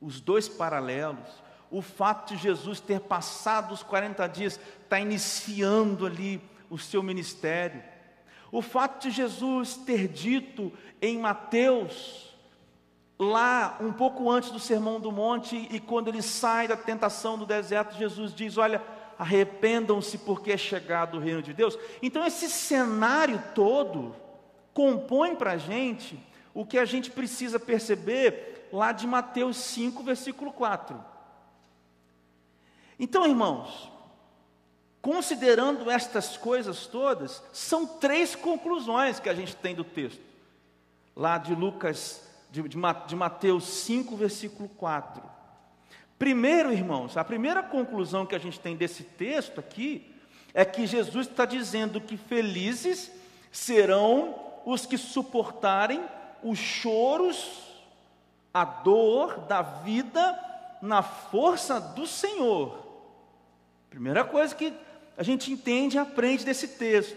os 0.00 0.20
dois 0.20 0.48
paralelos, 0.48 1.40
o 1.70 1.80
fato 1.80 2.34
de 2.34 2.42
Jesus 2.42 2.80
ter 2.80 2.98
passado 2.98 3.72
os 3.72 3.84
40 3.84 4.26
dias, 4.26 4.58
está 4.82 4.98
iniciando 4.98 6.04
ali 6.04 6.42
o 6.68 6.76
seu 6.76 7.00
ministério, 7.00 7.80
o 8.54 8.62
fato 8.62 9.02
de 9.02 9.10
Jesus 9.10 9.74
ter 9.74 10.06
dito 10.06 10.72
em 11.02 11.18
Mateus, 11.18 12.32
lá 13.18 13.78
um 13.80 13.92
pouco 13.92 14.30
antes 14.30 14.52
do 14.52 14.60
Sermão 14.60 15.00
do 15.00 15.10
Monte, 15.10 15.66
e 15.72 15.80
quando 15.80 16.06
ele 16.06 16.22
sai 16.22 16.68
da 16.68 16.76
tentação 16.76 17.36
do 17.36 17.44
deserto, 17.44 17.96
Jesus 17.96 18.32
diz: 18.32 18.56
Olha, 18.56 18.80
arrependam-se 19.18 20.18
porque 20.18 20.52
é 20.52 20.56
chegado 20.56 21.16
o 21.16 21.20
reino 21.20 21.42
de 21.42 21.52
Deus. 21.52 21.76
Então, 22.00 22.24
esse 22.24 22.48
cenário 22.48 23.42
todo 23.56 24.14
compõe 24.72 25.34
para 25.34 25.54
a 25.54 25.58
gente 25.58 26.16
o 26.54 26.64
que 26.64 26.78
a 26.78 26.84
gente 26.84 27.10
precisa 27.10 27.58
perceber 27.58 28.68
lá 28.72 28.92
de 28.92 29.04
Mateus 29.04 29.56
5, 29.56 30.00
versículo 30.04 30.52
4. 30.52 31.04
Então, 33.00 33.26
irmãos, 33.26 33.90
considerando 35.04 35.90
estas 35.90 36.34
coisas 36.38 36.86
todas, 36.86 37.42
são 37.52 37.86
três 37.86 38.34
conclusões 38.34 39.20
que 39.20 39.28
a 39.28 39.34
gente 39.34 39.54
tem 39.54 39.74
do 39.74 39.84
texto, 39.84 40.22
lá 41.14 41.36
de 41.36 41.54
Lucas 41.54 42.26
de, 42.50 42.62
de 42.62 43.14
Mateus 43.14 43.64
5, 43.64 44.16
versículo 44.16 44.66
4. 44.66 45.22
Primeiro, 46.18 46.72
irmãos, 46.72 47.18
a 47.18 47.22
primeira 47.22 47.62
conclusão 47.62 48.24
que 48.24 48.34
a 48.34 48.38
gente 48.38 48.58
tem 48.58 48.76
desse 48.76 49.02
texto 49.02 49.60
aqui 49.60 50.10
é 50.54 50.64
que 50.64 50.86
Jesus 50.86 51.26
está 51.26 51.44
dizendo 51.44 52.00
que 52.00 52.16
felizes 52.16 53.12
serão 53.52 54.34
os 54.64 54.86
que 54.86 54.96
suportarem 54.96 56.02
os 56.42 56.58
choros, 56.58 57.60
a 58.54 58.64
dor 58.64 59.40
da 59.40 59.60
vida 59.60 60.34
na 60.80 61.02
força 61.02 61.78
do 61.78 62.06
Senhor. 62.06 62.82
Primeira 63.90 64.24
coisa 64.24 64.54
que 64.54 64.72
a 65.16 65.22
gente 65.22 65.52
entende 65.52 65.96
e 65.96 65.98
aprende 65.98 66.44
desse 66.44 66.68
texto. 66.68 67.16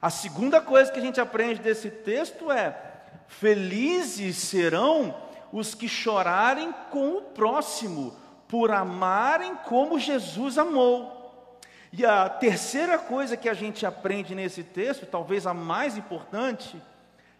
A 0.00 0.10
segunda 0.10 0.60
coisa 0.60 0.92
que 0.92 0.98
a 0.98 1.02
gente 1.02 1.20
aprende 1.20 1.60
desse 1.60 1.90
texto 1.90 2.50
é 2.50 2.88
Felizes 3.28 4.36
serão 4.36 5.14
os 5.52 5.74
que 5.74 5.86
chorarem 5.86 6.72
com 6.90 7.16
o 7.16 7.22
próximo, 7.22 8.16
por 8.48 8.70
amarem 8.70 9.54
como 9.56 9.98
Jesus 9.98 10.56
amou. 10.56 11.58
E 11.92 12.04
a 12.04 12.28
terceira 12.28 12.98
coisa 12.98 13.36
que 13.36 13.48
a 13.48 13.54
gente 13.54 13.84
aprende 13.84 14.34
nesse 14.34 14.62
texto, 14.62 15.06
talvez 15.06 15.46
a 15.46 15.54
mais 15.54 15.96
importante, 15.96 16.80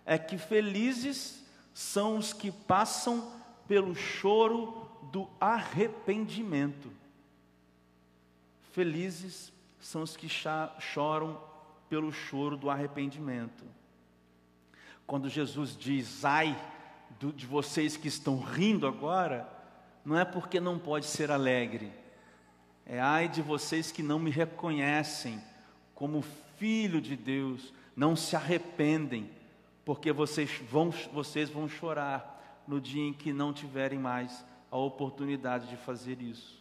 é 0.04 0.18
que 0.18 0.38
felizes 0.38 1.42
são 1.74 2.16
os 2.16 2.32
que 2.32 2.50
passam 2.50 3.32
pelo 3.66 3.94
choro 3.94 4.90
do 5.10 5.28
arrependimento. 5.40 6.90
Felizes 8.72 9.52
são 9.88 10.02
os 10.02 10.18
que 10.18 10.28
choram 10.28 11.40
pelo 11.88 12.12
choro 12.12 12.58
do 12.58 12.68
arrependimento. 12.68 13.64
Quando 15.06 15.30
Jesus 15.30 15.74
diz, 15.74 16.26
ai 16.26 16.54
de 17.34 17.46
vocês 17.46 17.96
que 17.96 18.06
estão 18.06 18.38
rindo 18.38 18.86
agora, 18.86 19.48
não 20.04 20.18
é 20.18 20.26
porque 20.26 20.60
não 20.60 20.78
pode 20.78 21.06
ser 21.06 21.30
alegre, 21.30 21.90
é 22.84 23.00
ai 23.00 23.30
de 23.30 23.40
vocês 23.40 23.90
que 23.90 24.02
não 24.02 24.18
me 24.18 24.30
reconhecem 24.30 25.42
como 25.94 26.20
filho 26.58 27.00
de 27.00 27.16
Deus, 27.16 27.72
não 27.96 28.14
se 28.14 28.36
arrependem, 28.36 29.30
porque 29.86 30.12
vocês 30.12 30.50
vão, 30.70 30.90
vocês 31.14 31.48
vão 31.48 31.66
chorar 31.66 32.62
no 32.68 32.78
dia 32.78 33.04
em 33.04 33.14
que 33.14 33.32
não 33.32 33.54
tiverem 33.54 33.98
mais 33.98 34.44
a 34.70 34.76
oportunidade 34.76 35.66
de 35.66 35.78
fazer 35.78 36.20
isso. 36.20 36.57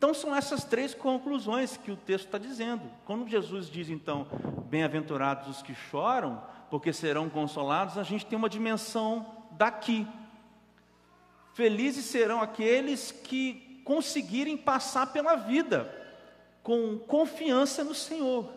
Então, 0.00 0.14
são 0.14 0.34
essas 0.34 0.64
três 0.64 0.94
conclusões 0.94 1.76
que 1.76 1.90
o 1.90 1.96
texto 1.96 2.24
está 2.24 2.38
dizendo. 2.38 2.80
Quando 3.04 3.28
Jesus 3.28 3.68
diz, 3.68 3.90
então, 3.90 4.26
bem-aventurados 4.70 5.46
os 5.46 5.62
que 5.62 5.74
choram, 5.74 6.42
porque 6.70 6.90
serão 6.90 7.28
consolados, 7.28 7.98
a 7.98 8.02
gente 8.02 8.24
tem 8.24 8.38
uma 8.38 8.48
dimensão 8.48 9.26
daqui. 9.50 10.08
Felizes 11.52 12.06
serão 12.06 12.40
aqueles 12.40 13.12
que 13.12 13.82
conseguirem 13.84 14.56
passar 14.56 15.12
pela 15.12 15.36
vida 15.36 15.94
com 16.62 16.98
confiança 17.00 17.84
no 17.84 17.94
Senhor, 17.94 18.48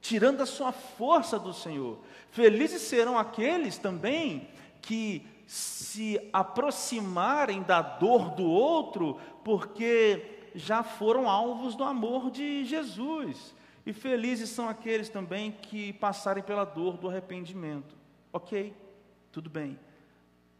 tirando 0.00 0.40
a 0.40 0.46
sua 0.46 0.72
força 0.72 1.38
do 1.38 1.52
Senhor. 1.52 1.98
Felizes 2.30 2.80
serão 2.80 3.18
aqueles 3.18 3.76
também 3.76 4.48
que 4.80 5.26
se 5.46 6.18
aproximarem 6.32 7.62
da 7.62 7.82
dor 7.82 8.30
do 8.30 8.44
outro, 8.44 9.20
porque 9.44 10.33
já 10.54 10.82
foram 10.82 11.28
alvos 11.28 11.74
do 11.74 11.84
amor 11.84 12.30
de 12.30 12.64
Jesus. 12.64 13.54
E 13.84 13.92
felizes 13.92 14.50
são 14.50 14.68
aqueles 14.68 15.08
também 15.08 15.52
que 15.52 15.92
passarem 15.94 16.42
pela 16.42 16.64
dor 16.64 16.96
do 16.96 17.08
arrependimento. 17.08 17.94
Ok, 18.32 18.74
tudo 19.30 19.50
bem. 19.50 19.78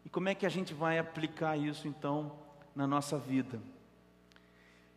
E 0.05 0.11
como 0.11 0.29
é 0.29 0.35
que 0.35 0.45
a 0.45 0.51
gente 0.51 0.75
vai 0.75 0.99
aplicar 0.99 1.57
isso 1.57 1.89
então 1.89 2.33
na 2.75 2.87
nossa 2.87 3.19
vida? 3.19 3.61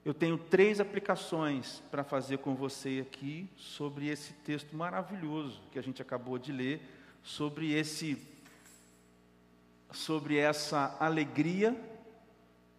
Eu 0.03 0.13
tenho 0.13 0.37
três 0.37 0.79
aplicações 0.79 1.83
para 1.91 2.03
fazer 2.03 2.37
com 2.39 2.55
você 2.55 3.05
aqui 3.05 3.49
sobre 3.55 4.07
esse 4.07 4.33
texto 4.33 4.75
maravilhoso 4.75 5.61
que 5.71 5.77
a 5.77 5.81
gente 5.81 6.01
acabou 6.01 6.37
de 6.37 6.51
ler, 6.51 6.81
sobre 7.23 7.73
esse 7.73 8.17
sobre 9.91 10.37
essa 10.37 10.97
alegria 10.99 11.75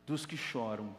dos 0.06 0.26
que 0.26 0.36
choram. 0.36 0.94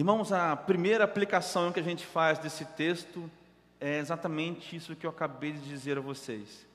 Irmãos, 0.00 0.32
a 0.32 0.56
primeira 0.56 1.04
aplicação 1.04 1.70
que 1.70 1.78
a 1.78 1.82
gente 1.82 2.06
faz 2.06 2.38
desse 2.38 2.64
texto 2.64 3.30
é 3.78 3.98
exatamente 3.98 4.74
isso 4.74 4.96
que 4.96 5.04
eu 5.04 5.10
acabei 5.10 5.52
de 5.52 5.60
dizer 5.60 5.98
a 5.98 6.00
vocês. 6.00 6.66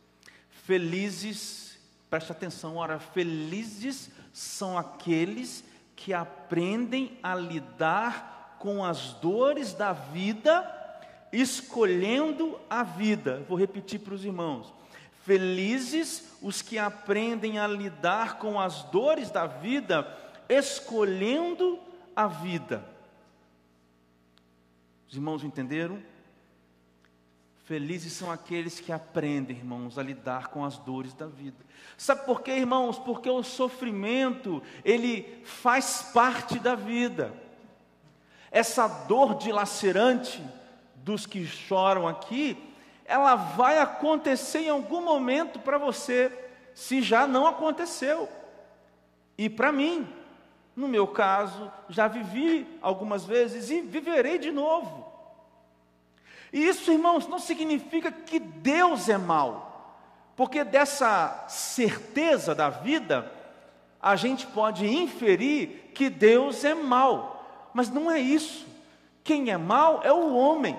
Felizes, 0.51 1.75
preste 2.08 2.32
atenção, 2.32 2.77
ora, 2.77 3.00
felizes 3.00 4.12
são 4.32 4.77
aqueles 4.77 5.63
que 5.96 6.13
aprendem 6.13 7.17
a 7.24 7.34
lidar 7.34 8.58
com 8.60 8.86
as 8.86 9.13
dores 9.13 9.74
da 9.74 9.91
vida, 9.91 10.63
escolhendo 11.34 12.60
a 12.70 12.84
vida. 12.84 13.44
Vou 13.50 13.58
repetir 13.58 14.01
para 14.01 14.13
os 14.13 14.24
irmãos. 14.24 14.72
Felizes 15.24 16.32
os 16.44 16.62
que 16.62 16.77
aprendem 16.77 17.58
a 17.58 17.65
lidar 17.65 18.38
com 18.38 18.60
as 18.60 18.84
dores 18.84 19.32
da 19.32 19.48
vida, 19.48 20.08
escolhendo 20.48 21.79
a 22.15 22.27
vida. 22.27 22.94
Os 25.08 25.16
irmãos 25.16 25.44
entenderam? 25.44 26.02
Felizes 27.66 28.14
são 28.14 28.32
aqueles 28.32 28.80
que 28.80 28.92
aprendem, 28.92 29.58
irmãos, 29.58 29.98
a 29.98 30.04
lidar 30.04 30.50
com 30.50 30.64
as 30.64 30.78
dores 30.78 31.14
da 31.14 31.26
vida. 31.26 31.58
Sabe 31.98 32.24
por 32.24 32.42
quê, 32.42 32.52
irmãos? 32.52 33.00
Porque 33.00 33.30
o 33.30 33.42
sofrimento, 33.42 34.62
ele 34.84 35.42
faz 35.44 36.12
parte 36.14 36.60
da 36.60 36.76
vida. 36.76 37.34
Essa 38.52 38.88
dor 38.88 39.36
dilacerante 39.36 40.44
dos 40.98 41.26
que 41.26 41.46
choram 41.46 42.08
aqui, 42.08 42.56
ela 43.04 43.36
vai 43.36 43.80
acontecer 43.80 44.60
em 44.60 44.70
algum 44.70 45.02
momento 45.02 45.60
para 45.60 45.80
você, 45.80 46.32
se 46.74 47.02
já 47.02 47.26
não 47.26 47.48
aconteceu. 47.48 48.30
E 49.38 49.50
para 49.50 49.72
mim, 49.72 50.08
no 50.75 50.88
meu 50.88 51.08
caso, 51.08 51.72
já 51.88 52.08
vivi 52.08 52.67
algumas 52.82 53.24
vezes 53.24 53.70
e 53.70 53.82
viverei 53.82 54.38
de 54.38 54.51
novo. 54.51 55.05
E 56.51 56.67
isso, 56.67 56.91
irmãos, 56.91 57.27
não 57.27 57.39
significa 57.39 58.12
que 58.12 58.39
Deus 58.39 59.08
é 59.08 59.17
mau, 59.17 59.96
porque 60.36 60.63
dessa 60.63 61.46
certeza 61.48 62.53
da 62.53 62.70
vida, 62.70 63.32
a 64.01 64.15
gente 64.15 64.46
pode 64.48 64.86
inferir 64.86 65.91
que 65.94 66.10
Deus 66.10 66.63
é 66.63 66.74
mau, 66.74 67.70
mas 67.74 67.89
não 67.89 68.12
é 68.12 68.20
isso. 68.20 68.67
Quem 69.24 69.50
é 69.50 69.58
mau 69.58 70.01
é 70.03 70.12
o 70.12 70.36
homem, 70.36 70.77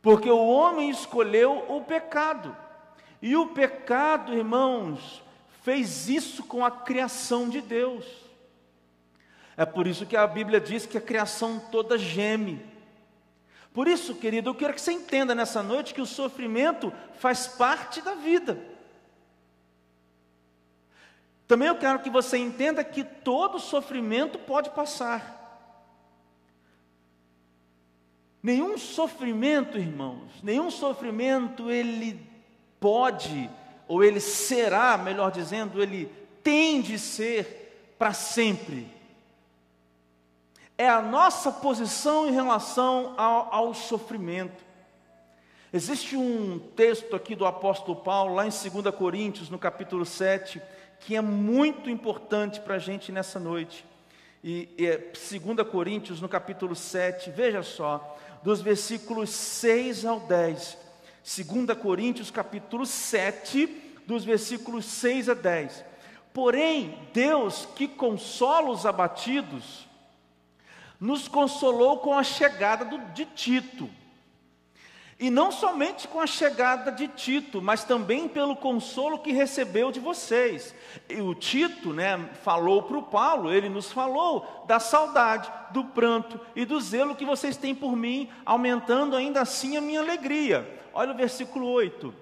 porque 0.00 0.30
o 0.30 0.46
homem 0.46 0.90
escolheu 0.90 1.64
o 1.68 1.80
pecado, 1.82 2.56
e 3.20 3.36
o 3.36 3.48
pecado, 3.48 4.34
irmãos, 4.34 5.22
fez 5.62 6.08
isso 6.08 6.44
com 6.44 6.64
a 6.64 6.70
criação 6.70 7.48
de 7.48 7.60
Deus. 7.60 8.04
É 9.56 9.64
por 9.64 9.86
isso 9.86 10.06
que 10.06 10.16
a 10.16 10.26
Bíblia 10.26 10.60
diz 10.60 10.86
que 10.86 10.98
a 10.98 11.00
criação 11.00 11.60
toda 11.70 11.98
geme. 11.98 12.64
Por 13.72 13.88
isso, 13.88 14.14
querido, 14.14 14.50
eu 14.50 14.54
quero 14.54 14.74
que 14.74 14.80
você 14.80 14.92
entenda 14.92 15.34
nessa 15.34 15.62
noite 15.62 15.94
que 15.94 16.00
o 16.00 16.06
sofrimento 16.06 16.92
faz 17.18 17.46
parte 17.46 18.02
da 18.02 18.14
vida. 18.14 18.58
Também 21.46 21.68
eu 21.68 21.76
quero 21.76 22.00
que 22.00 22.10
você 22.10 22.38
entenda 22.38 22.82
que 22.82 23.04
todo 23.04 23.58
sofrimento 23.58 24.38
pode 24.38 24.70
passar. 24.70 25.40
Nenhum 28.42 28.76
sofrimento, 28.76 29.78
irmãos, 29.78 30.42
nenhum 30.42 30.70
sofrimento 30.70 31.70
ele 31.70 32.20
pode, 32.80 33.48
ou 33.92 34.04
ele 34.04 34.20
será, 34.20 34.96
melhor 34.96 35.30
dizendo, 35.30 35.82
ele 35.82 36.10
tem 36.42 36.80
de 36.80 36.98
ser 36.98 37.94
para 37.98 38.12
sempre 38.12 39.02
é 40.82 40.88
a 40.88 41.00
nossa 41.00 41.52
posição 41.52 42.28
em 42.28 42.32
relação 42.32 43.14
ao, 43.16 43.54
ao 43.54 43.74
sofrimento. 43.74 44.64
Existe 45.72 46.16
um 46.16 46.58
texto 46.58 47.14
aqui 47.14 47.36
do 47.36 47.46
apóstolo 47.46 48.00
Paulo, 48.00 48.34
lá 48.34 48.46
em 48.46 48.50
2 48.50 48.94
Coríntios, 48.94 49.48
no 49.48 49.58
capítulo 49.58 50.04
7, 50.04 50.60
que 50.98 51.14
é 51.14 51.20
muito 51.20 51.88
importante 51.88 52.60
para 52.60 52.74
a 52.74 52.78
gente 52.78 53.12
nessa 53.12 53.38
noite. 53.38 53.84
E, 54.42 54.68
e 54.76 54.86
é 54.86 54.98
2 54.98 55.68
Coríntios, 55.70 56.20
no 56.20 56.28
capítulo 56.28 56.74
7, 56.74 57.30
veja 57.30 57.62
só, 57.62 58.18
dos 58.42 58.60
versículos 58.60 59.30
6 59.30 60.04
ao 60.04 60.18
10. 60.18 60.76
2 61.22 61.78
Coríntios, 61.78 62.30
capítulo 62.30 62.84
7, 62.84 63.81
dos 64.06 64.24
versículos 64.24 64.84
6 64.84 65.28
a 65.28 65.34
10. 65.34 65.84
Porém, 66.32 66.98
Deus 67.12 67.68
que 67.76 67.86
consola 67.86 68.70
os 68.70 68.86
abatidos, 68.86 69.86
nos 70.98 71.28
consolou 71.28 71.98
com 71.98 72.16
a 72.16 72.22
chegada 72.22 72.84
do, 72.84 72.98
de 73.12 73.26
Tito. 73.26 73.90
E 75.18 75.30
não 75.30 75.52
somente 75.52 76.08
com 76.08 76.20
a 76.20 76.26
chegada 76.26 76.90
de 76.90 77.06
Tito, 77.06 77.62
mas 77.62 77.84
também 77.84 78.26
pelo 78.26 78.56
consolo 78.56 79.18
que 79.18 79.30
recebeu 79.30 79.92
de 79.92 80.00
vocês. 80.00 80.74
E 81.08 81.20
o 81.20 81.34
Tito, 81.34 81.92
né, 81.92 82.18
falou 82.42 82.82
para 82.82 82.98
o 82.98 83.02
Paulo, 83.02 83.52
ele 83.52 83.68
nos 83.68 83.92
falou 83.92 84.64
da 84.66 84.80
saudade, 84.80 85.48
do 85.70 85.84
pranto 85.84 86.40
e 86.56 86.64
do 86.64 86.80
zelo 86.80 87.14
que 87.14 87.24
vocês 87.24 87.56
têm 87.56 87.74
por 87.74 87.94
mim, 87.94 88.28
aumentando 88.44 89.14
ainda 89.14 89.42
assim 89.42 89.76
a 89.76 89.80
minha 89.80 90.00
alegria. 90.00 90.80
Olha 90.92 91.12
o 91.12 91.16
versículo 91.16 91.68
8. 91.68 92.21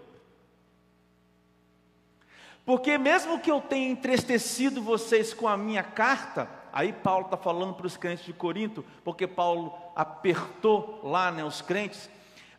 Porque 2.71 2.97
mesmo 2.97 3.41
que 3.41 3.51
eu 3.51 3.61
tenha 3.61 3.91
entristecido 3.91 4.81
vocês 4.81 5.35
com 5.35 5.49
a 5.49 5.57
minha 5.57 5.83
carta, 5.83 6.49
Aí 6.73 6.93
Paulo 6.93 7.25
está 7.25 7.37
falando 7.37 7.75
para 7.75 7.89
os 7.89 7.97
crentes 7.97 8.25
de 8.25 8.33
Corinto, 8.33 8.85
porque 9.03 9.27
Paulo 9.27 9.75
apertou 9.97 11.01
lá 11.03 11.33
né, 11.33 11.45
os 11.45 11.61
crentes. 11.61 12.09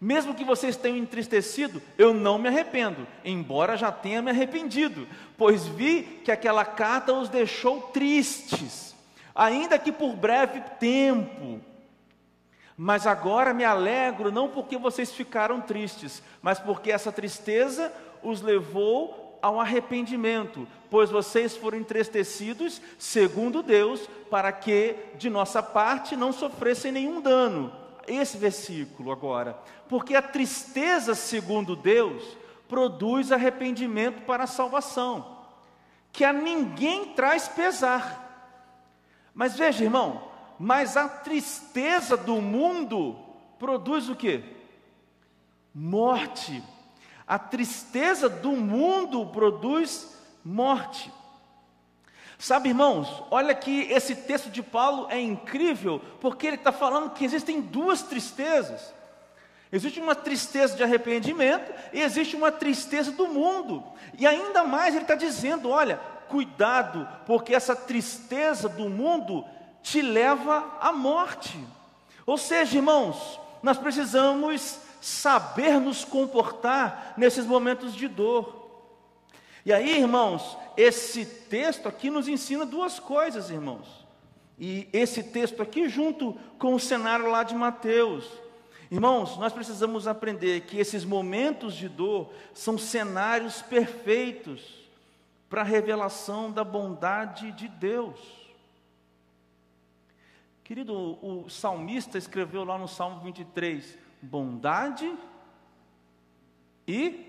Mesmo 0.01 0.35
que 0.35 0.43
vocês 0.43 0.75
tenham 0.75 0.97
entristecido, 0.97 1.81
eu 1.97 2.13
não 2.13 2.37
me 2.37 2.49
arrependo, 2.49 3.07
embora 3.23 3.77
já 3.77 3.89
tenha 3.89 4.21
me 4.21 4.29
arrependido, 4.29 5.07
pois 5.37 5.65
vi 5.65 6.03
que 6.25 6.29
aquela 6.29 6.65
carta 6.65 7.13
os 7.13 7.29
deixou 7.29 7.83
tristes, 7.83 8.93
ainda 9.33 9.79
que 9.79 9.93
por 9.93 10.13
breve 10.17 10.59
tempo. 10.77 11.61
Mas 12.75 13.07
agora 13.07 13.53
me 13.53 13.63
alegro, 13.63 14.29
não 14.29 14.49
porque 14.49 14.77
vocês 14.77 15.09
ficaram 15.13 15.61
tristes, 15.61 16.21
mas 16.41 16.59
porque 16.59 16.91
essa 16.91 17.13
tristeza 17.13 17.93
os 18.21 18.41
levou 18.41 19.20
ao 19.41 19.59
arrependimento, 19.59 20.67
pois 20.89 21.09
vocês 21.09 21.55
foram 21.55 21.77
entristecidos, 21.77 22.81
segundo 22.97 23.63
Deus, 23.63 24.07
para 24.29 24.51
que 24.51 24.95
de 25.15 25.29
nossa 25.29 25.63
parte 25.63 26.15
não 26.15 26.31
sofressem 26.31 26.91
nenhum 26.91 27.21
dano. 27.21 27.73
Esse 28.07 28.37
versículo 28.37 29.11
agora, 29.11 29.57
porque 29.87 30.15
a 30.15 30.21
tristeza, 30.21 31.15
segundo 31.15 31.75
Deus, 31.75 32.37
produz 32.67 33.31
arrependimento 33.31 34.21
para 34.21 34.45
a 34.45 34.47
salvação, 34.47 35.37
que 36.11 36.23
a 36.23 36.31
ninguém 36.33 37.13
traz 37.13 37.47
pesar. 37.47 38.19
Mas 39.33 39.57
veja, 39.57 39.83
irmão, 39.83 40.29
mas 40.59 40.95
a 40.95 41.09
tristeza 41.09 42.15
do 42.15 42.41
mundo 42.41 43.17
produz 43.57 44.09
o 44.09 44.15
que? 44.15 44.43
Morte. 45.73 46.63
A 47.27 47.39
tristeza 47.39 48.27
do 48.27 48.51
mundo 48.51 49.25
produz 49.27 50.15
morte. 50.43 51.11
Sabe, 52.37 52.69
irmãos, 52.69 53.23
olha 53.29 53.53
que 53.53 53.83
esse 53.83 54.15
texto 54.15 54.49
de 54.49 54.63
Paulo 54.63 55.07
é 55.11 55.19
incrível, 55.19 56.01
porque 56.19 56.47
ele 56.47 56.55
está 56.55 56.71
falando 56.71 57.11
que 57.11 57.23
existem 57.23 57.61
duas 57.61 58.01
tristezas. 58.01 58.93
Existe 59.71 59.99
uma 59.99 60.15
tristeza 60.15 60.75
de 60.75 60.83
arrependimento 60.83 61.71
e 61.93 62.01
existe 62.01 62.35
uma 62.35 62.51
tristeza 62.51 63.11
do 63.11 63.27
mundo. 63.27 63.83
E 64.17 64.25
ainda 64.25 64.63
mais 64.63 64.95
ele 64.95 65.03
está 65.03 65.15
dizendo: 65.15 65.69
olha, 65.69 65.97
cuidado, 66.27 67.07
porque 67.25 67.53
essa 67.53 67.75
tristeza 67.75 68.67
do 68.67 68.89
mundo 68.89 69.45
te 69.83 70.01
leva 70.01 70.77
à 70.79 70.91
morte. 70.91 71.57
Ou 72.25 72.37
seja, 72.37 72.77
irmãos, 72.77 73.39
nós 73.61 73.77
precisamos 73.77 74.79
saber 75.01 75.79
nos 75.79 76.05
comportar 76.05 77.15
nesses 77.17 77.45
momentos 77.45 77.93
de 77.93 78.07
dor. 78.07 78.61
E 79.65 79.73
aí, 79.73 79.99
irmãos, 79.99 80.57
esse 80.77 81.25
texto 81.25 81.89
aqui 81.89 82.09
nos 82.09 82.27
ensina 82.27 82.65
duas 82.65 82.99
coisas, 82.99 83.49
irmãos. 83.49 84.05
E 84.57 84.87
esse 84.93 85.23
texto 85.23 85.61
aqui, 85.61 85.89
junto 85.89 86.37
com 86.59 86.75
o 86.75 86.79
cenário 86.79 87.29
lá 87.29 87.43
de 87.43 87.55
Mateus. 87.55 88.29
Irmãos, 88.91 89.37
nós 89.37 89.51
precisamos 89.51 90.07
aprender 90.07 90.61
que 90.61 90.77
esses 90.77 91.03
momentos 91.03 91.73
de 91.75 91.89
dor 91.89 92.31
são 92.53 92.77
cenários 92.77 93.61
perfeitos 93.61 94.81
para 95.49 95.61
a 95.61 95.65
revelação 95.65 96.51
da 96.51 96.63
bondade 96.63 97.51
de 97.53 97.67
Deus. 97.67 98.19
Querido, 100.63 100.93
o 100.93 101.49
salmista 101.49 102.17
escreveu 102.17 102.63
lá 102.63 102.77
no 102.77 102.87
Salmo 102.87 103.21
23: 103.21 103.97
bondade 104.21 105.11
e, 106.87 107.25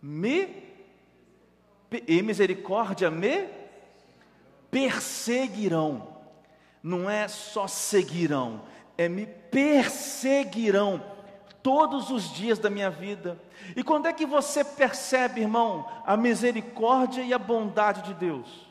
me, 0.00 0.62
e 2.06 2.22
misericórdia 2.22 3.10
me 3.10 3.48
perseguirão. 4.70 6.08
Não 6.82 7.10
é 7.10 7.28
só 7.28 7.66
seguirão, 7.66 8.62
é 8.96 9.08
me 9.08 9.26
perseguirão 9.26 11.02
todos 11.62 12.10
os 12.10 12.32
dias 12.32 12.58
da 12.58 12.70
minha 12.70 12.90
vida. 12.90 13.38
E 13.76 13.84
quando 13.84 14.06
é 14.06 14.12
que 14.12 14.24
você 14.24 14.64
percebe, 14.64 15.42
irmão, 15.42 15.86
a 16.06 16.16
misericórdia 16.16 17.22
e 17.22 17.34
a 17.34 17.38
bondade 17.38 18.02
de 18.02 18.14
Deus? 18.14 18.70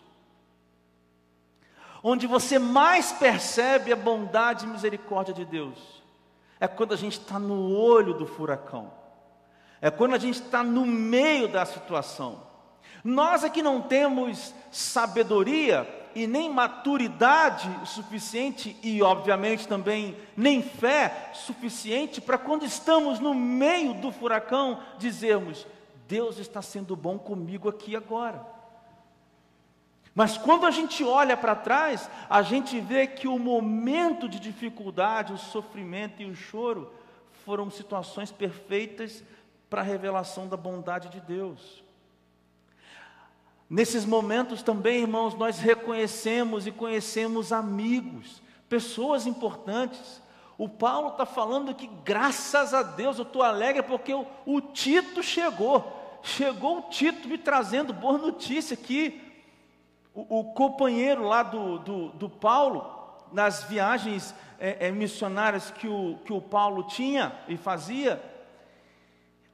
Onde 2.02 2.26
você 2.26 2.58
mais 2.58 3.12
percebe 3.12 3.92
a 3.92 3.96
bondade 3.96 4.66
e 4.66 4.70
misericórdia 4.70 5.34
de 5.34 5.46
Deus 5.46 6.00
é 6.60 6.68
quando 6.68 6.94
a 6.94 6.98
gente 6.98 7.20
está 7.20 7.40
no 7.40 7.74
olho 7.74 8.14
do 8.14 8.26
furacão, 8.26 8.92
é 9.82 9.90
quando 9.90 10.14
a 10.14 10.18
gente 10.18 10.42
está 10.42 10.64
no 10.64 10.86
meio 10.86 11.48
da 11.48 11.66
situação. 11.66 12.48
Nós 13.04 13.44
aqui 13.44 13.62
não 13.62 13.82
temos 13.82 14.54
sabedoria 14.72 15.88
e 16.14 16.28
nem 16.28 16.50
maturidade 16.50 17.70
suficiente 17.88 18.76
e, 18.84 19.02
obviamente, 19.02 19.68
também 19.68 20.18
nem 20.36 20.62
fé 20.62 21.32
suficiente 21.34 22.20
para 22.20 22.38
quando 22.38 22.66
estamos 22.66 23.20
no 23.20 23.34
meio 23.34 23.94
do 23.94 24.12
furacão 24.12 24.80
dizermos: 24.98 25.66
Deus 26.08 26.38
está 26.40 26.62
sendo 26.62 26.96
bom 26.96 27.18
comigo 27.18 27.70
aqui 27.70 27.96
agora. 27.96 28.59
Mas 30.14 30.38
quando 30.38 30.66
a 30.66 30.72
gente 30.72 31.04
olha 31.04 31.38
para 31.38 31.56
trás, 31.56 32.10
a 32.30 32.42
gente 32.42 32.80
vê 32.80 33.08
que 33.08 33.28
o 33.28 33.40
momento 33.40 34.28
de 34.28 34.40
dificuldade, 34.40 35.34
o 35.34 35.38
sofrimento 35.38 36.22
e 36.22 36.26
o 36.26 36.36
choro 36.36 36.92
foram 37.46 37.70
situações 37.70 38.32
perfeitas 38.32 39.24
para 39.70 39.82
a 39.82 39.86
revelação 39.86 40.48
da 40.48 40.58
bondade 40.58 41.10
de 41.10 41.22
Deus. 41.22 41.84
Nesses 43.70 44.04
momentos 44.04 44.64
também, 44.64 45.02
irmãos, 45.02 45.36
nós 45.36 45.60
reconhecemos 45.60 46.66
e 46.66 46.72
conhecemos 46.72 47.54
amigos, 47.54 48.42
pessoas 48.68 49.28
importantes. 49.28 50.22
O 50.58 50.68
Paulo 50.68 51.10
está 51.10 51.26
falando 51.26 51.76
que, 51.76 51.88
graças 52.04 52.74
a 52.74 52.82
Deus, 52.82 53.20
eu 53.20 53.24
estou 53.24 53.44
alegre 53.44 53.84
porque 53.84 54.14
o, 54.14 54.26
o, 54.46 54.60
Tito 54.60 55.22
chegou. 55.22 56.20
Chegou 56.24 56.80
o 56.80 56.82
Tito 56.90 57.28
me 57.28 57.38
trazendo 57.38 57.94
boa 57.94 58.18
notícia 58.18 58.74
aqui. 58.74 59.22
O, 60.30 60.44
companheiro 60.54 61.24
lá 61.24 61.44
do, 61.44 61.80
do, 61.80 62.10
do, 62.10 62.30
Paulo, 62.30 62.86
nas 63.32 63.64
viagens 63.64 64.34
é, 64.60 64.88
é, 64.88 64.92
missionárias 64.92 65.72
que 65.72 65.88
o, 65.88 66.18
que 66.26 66.34
o 66.34 66.42
Paulo 66.42 66.84
tinha 66.84 67.34
e 67.48 67.56
fazia, 67.56 68.22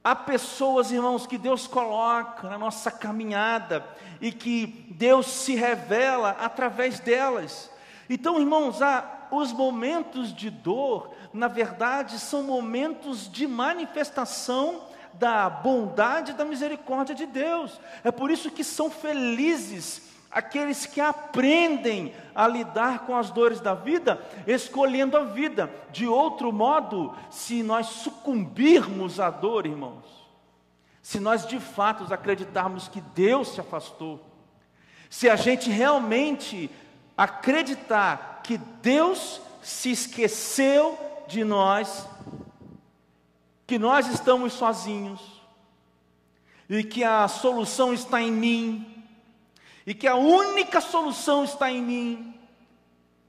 Há 0.06 0.14
pessoas, 0.14 0.92
irmãos, 0.92 1.26
que 1.26 1.36
Deus 1.36 1.66
coloca 1.66 2.48
na 2.48 2.56
nossa 2.56 2.92
caminhada 2.92 3.84
e 4.20 4.30
que 4.30 4.86
Deus 4.92 5.26
se 5.26 5.56
revela 5.56 6.36
através 6.38 7.00
delas. 7.00 7.68
Então, 8.08 8.38
irmãos, 8.38 8.80
há 8.80 9.26
os 9.32 9.52
momentos 9.52 10.32
de 10.32 10.48
dor, 10.48 11.12
na 11.32 11.48
verdade, 11.48 12.20
são 12.20 12.44
momentos 12.44 13.28
de 13.28 13.48
manifestação 13.48 14.82
da 15.14 15.50
bondade 15.50 16.30
e 16.30 16.34
da 16.34 16.44
misericórdia 16.44 17.12
de 17.12 17.26
Deus. 17.26 17.80
É 18.04 18.12
por 18.12 18.30
isso 18.30 18.48
que 18.48 18.62
são 18.62 18.88
felizes 18.88 20.02
aqueles 20.30 20.86
que 20.86 21.00
aprendem 21.00 22.14
a 22.34 22.46
lidar 22.46 23.06
com 23.06 23.16
as 23.16 23.30
dores 23.30 23.60
da 23.60 23.74
vida, 23.74 24.20
escolhendo 24.46 25.16
a 25.16 25.24
vida. 25.24 25.70
De 25.90 26.06
outro 26.06 26.52
modo, 26.52 27.14
se 27.30 27.62
nós 27.62 27.86
sucumbirmos 27.86 29.18
à 29.18 29.30
dor, 29.30 29.66
irmãos, 29.66 30.04
se 31.02 31.20
nós 31.20 31.46
de 31.46 31.60
fato 31.60 32.12
acreditarmos 32.12 32.88
que 32.88 33.00
Deus 33.00 33.48
se 33.48 33.60
afastou, 33.60 34.20
se 35.08 35.28
a 35.30 35.36
gente 35.36 35.70
realmente 35.70 36.70
acreditar 37.16 38.40
que 38.42 38.58
Deus 38.58 39.40
se 39.62 39.90
esqueceu 39.90 40.98
de 41.26 41.44
nós, 41.44 42.06
que 43.66 43.78
nós 43.78 44.06
estamos 44.08 44.52
sozinhos, 44.52 45.36
e 46.68 46.82
que 46.82 47.04
a 47.04 47.26
solução 47.28 47.94
está 47.94 48.20
em 48.20 48.32
mim, 48.32 48.95
e 49.86 49.94
que 49.94 50.08
a 50.08 50.16
única 50.16 50.80
solução 50.80 51.44
está 51.44 51.70
em 51.70 51.80
mim, 51.80 52.34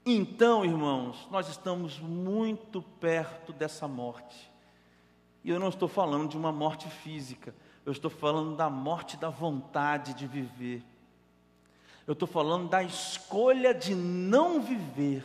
então, 0.04 0.64
irmãos, 0.64 1.28
nós 1.30 1.48
estamos 1.48 2.00
muito 2.00 2.82
perto 2.82 3.52
dessa 3.52 3.86
morte. 3.86 4.50
E 5.44 5.50
eu 5.50 5.60
não 5.60 5.68
estou 5.68 5.86
falando 5.86 6.28
de 6.28 6.36
uma 6.36 6.50
morte 6.50 6.88
física, 6.88 7.54
eu 7.86 7.92
estou 7.92 8.10
falando 8.10 8.56
da 8.56 8.68
morte 8.68 9.16
da 9.16 9.28
vontade 9.28 10.14
de 10.14 10.26
viver. 10.26 10.82
Eu 12.06 12.14
estou 12.14 12.26
falando 12.26 12.68
da 12.68 12.82
escolha 12.82 13.72
de 13.72 13.94
não 13.94 14.60
viver. 14.60 15.22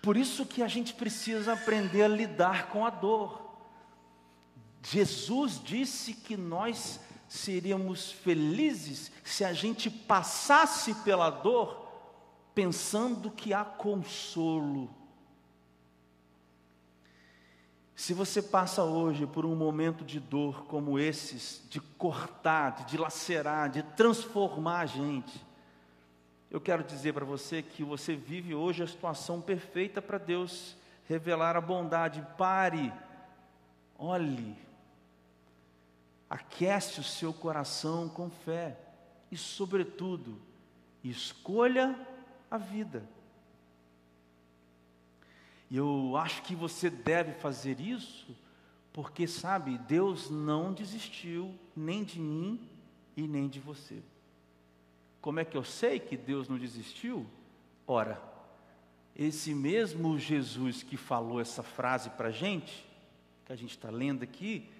Por 0.00 0.16
isso 0.16 0.46
que 0.46 0.62
a 0.62 0.68
gente 0.68 0.94
precisa 0.94 1.52
aprender 1.52 2.04
a 2.04 2.08
lidar 2.08 2.68
com 2.68 2.86
a 2.86 2.90
dor. 2.90 3.48
Jesus 4.80 5.60
disse 5.62 6.14
que 6.14 6.36
nós 6.36 7.00
seríamos 7.28 8.10
felizes 8.10 9.12
se 9.22 9.44
a 9.44 9.52
gente 9.52 9.90
passasse 9.90 10.94
pela 11.04 11.28
dor 11.28 11.86
pensando 12.54 13.30
que 13.30 13.52
há 13.52 13.64
consolo. 13.64 14.90
Se 17.94 18.14
você 18.14 18.40
passa 18.40 18.82
hoje 18.82 19.26
por 19.26 19.44
um 19.44 19.54
momento 19.54 20.04
de 20.04 20.18
dor 20.18 20.64
como 20.66 20.98
esses, 20.98 21.62
de 21.68 21.80
cortar, 21.80 22.76
de 22.76 22.84
dilacerar, 22.86 23.68
de 23.68 23.82
transformar 23.82 24.80
a 24.80 24.86
gente, 24.86 25.44
eu 26.50 26.60
quero 26.60 26.82
dizer 26.82 27.12
para 27.12 27.24
você 27.24 27.62
que 27.62 27.84
você 27.84 28.16
vive 28.16 28.54
hoje 28.54 28.82
a 28.82 28.86
situação 28.86 29.40
perfeita 29.40 30.00
para 30.00 30.16
Deus 30.16 30.76
revelar 31.06 31.56
a 31.56 31.60
bondade. 31.60 32.26
Pare, 32.38 32.92
olhe, 33.98 34.56
aquece 36.28 37.00
o 37.00 37.04
seu 37.04 37.32
coração 37.32 38.08
com 38.08 38.30
fé 38.30 38.78
e, 39.30 39.36
sobretudo, 39.36 40.40
escolha 41.02 41.98
a 42.50 42.58
vida. 42.58 43.08
E 45.70 45.76
eu 45.76 46.16
acho 46.16 46.42
que 46.42 46.54
você 46.54 46.88
deve 46.88 47.32
fazer 47.32 47.80
isso, 47.80 48.36
porque 48.92 49.26
sabe, 49.26 49.78
Deus 49.78 50.30
não 50.30 50.72
desistiu 50.72 51.54
nem 51.76 52.02
de 52.02 52.18
mim 52.18 52.68
e 53.16 53.26
nem 53.26 53.48
de 53.48 53.60
você. 53.60 54.02
Como 55.20 55.40
é 55.40 55.44
que 55.44 55.56
eu 55.56 55.64
sei 55.64 55.98
que 55.98 56.16
Deus 56.16 56.48
não 56.48 56.58
desistiu? 56.58 57.26
Ora, 57.86 58.22
esse 59.14 59.54
mesmo 59.54 60.18
Jesus 60.18 60.82
que 60.82 60.96
falou 60.96 61.40
essa 61.40 61.62
frase 61.62 62.08
para 62.10 62.28
a 62.28 62.32
gente, 62.32 62.86
que 63.44 63.52
a 63.52 63.56
gente 63.56 63.70
está 63.70 63.90
lendo 63.90 64.22
aqui, 64.22 64.70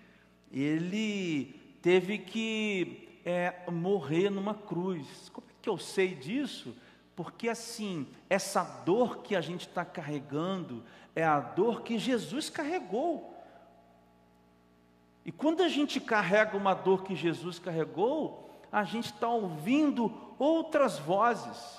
ele 0.52 1.54
teve 1.82 2.18
que 2.18 3.20
é, 3.24 3.70
morrer 3.70 4.30
numa 4.30 4.54
cruz. 4.54 5.28
Como 5.32 5.46
é 5.48 5.54
que 5.60 5.68
eu 5.68 5.78
sei 5.78 6.14
disso? 6.14 6.74
Porque 7.14 7.48
assim, 7.48 8.06
essa 8.30 8.62
dor 8.62 9.18
que 9.22 9.34
a 9.34 9.40
gente 9.40 9.66
está 9.66 9.84
carregando 9.84 10.84
é 11.14 11.24
a 11.24 11.40
dor 11.40 11.82
que 11.82 11.98
Jesus 11.98 12.48
carregou. 12.48 13.34
E 15.24 15.32
quando 15.32 15.62
a 15.62 15.68
gente 15.68 16.00
carrega 16.00 16.56
uma 16.56 16.74
dor 16.74 17.02
que 17.02 17.14
Jesus 17.14 17.58
carregou, 17.58 18.48
a 18.72 18.84
gente 18.84 19.06
está 19.06 19.28
ouvindo 19.28 20.10
outras 20.38 20.98
vozes. 20.98 21.78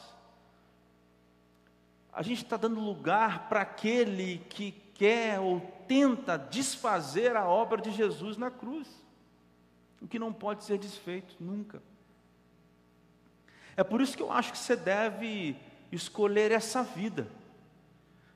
A 2.12 2.22
gente 2.22 2.44
está 2.44 2.58
dando 2.58 2.80
lugar 2.80 3.48
para 3.48 3.62
aquele 3.62 4.40
que 4.50 4.72
quer 4.94 5.40
ou 5.40 5.62
tenta 5.90 6.38
desfazer 6.38 7.36
a 7.36 7.48
obra 7.48 7.82
de 7.82 7.90
Jesus 7.90 8.38
na 8.38 8.52
cruz, 8.52 8.88
o 10.00 10.08
que 10.08 10.20
não 10.20 10.32
pode 10.32 10.64
ser 10.64 10.78
desfeito 10.78 11.36
nunca. 11.40 11.82
É 13.76 13.84
por 13.84 14.00
isso 14.00 14.16
que 14.16 14.22
eu 14.22 14.32
acho 14.32 14.52
que 14.52 14.60
você 14.60 14.76
deve 14.76 15.58
escolher 15.92 16.52
essa 16.52 16.84
vida. 16.84 17.28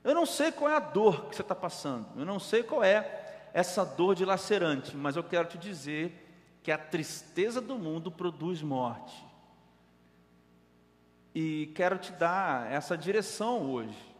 Eu 0.02 0.16
não 0.16 0.26
sei 0.26 0.50
qual 0.50 0.68
é 0.68 0.76
a 0.76 0.80
dor 0.80 1.26
que 1.26 1.36
você 1.36 1.42
está 1.42 1.54
passando, 1.54 2.08
eu 2.16 2.26
não 2.26 2.40
sei 2.40 2.64
qual 2.64 2.82
é 2.82 3.48
essa 3.52 3.84
dor 3.84 4.16
dilacerante, 4.16 4.96
mas 4.96 5.14
eu 5.14 5.22
quero 5.22 5.46
te 5.46 5.56
dizer 5.56 6.58
que 6.60 6.72
a 6.72 6.78
tristeza 6.78 7.60
do 7.60 7.78
mundo 7.78 8.10
produz 8.10 8.62
morte. 8.62 9.24
E 11.32 11.70
quero 11.76 11.98
te 11.98 12.10
dar 12.10 12.70
essa 12.72 12.98
direção 12.98 13.70
hoje. 13.70 14.12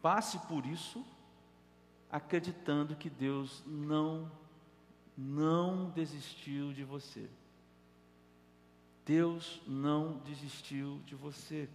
Passe 0.00 0.38
por 0.46 0.64
isso 0.64 1.04
acreditando 2.12 2.94
que 2.94 3.08
Deus 3.08 3.64
não 3.66 4.30
não 5.16 5.90
desistiu 5.90 6.72
de 6.72 6.84
você. 6.84 7.28
Deus 9.04 9.60
não 9.66 10.18
desistiu 10.18 11.00
de 11.04 11.14
você. 11.14 11.68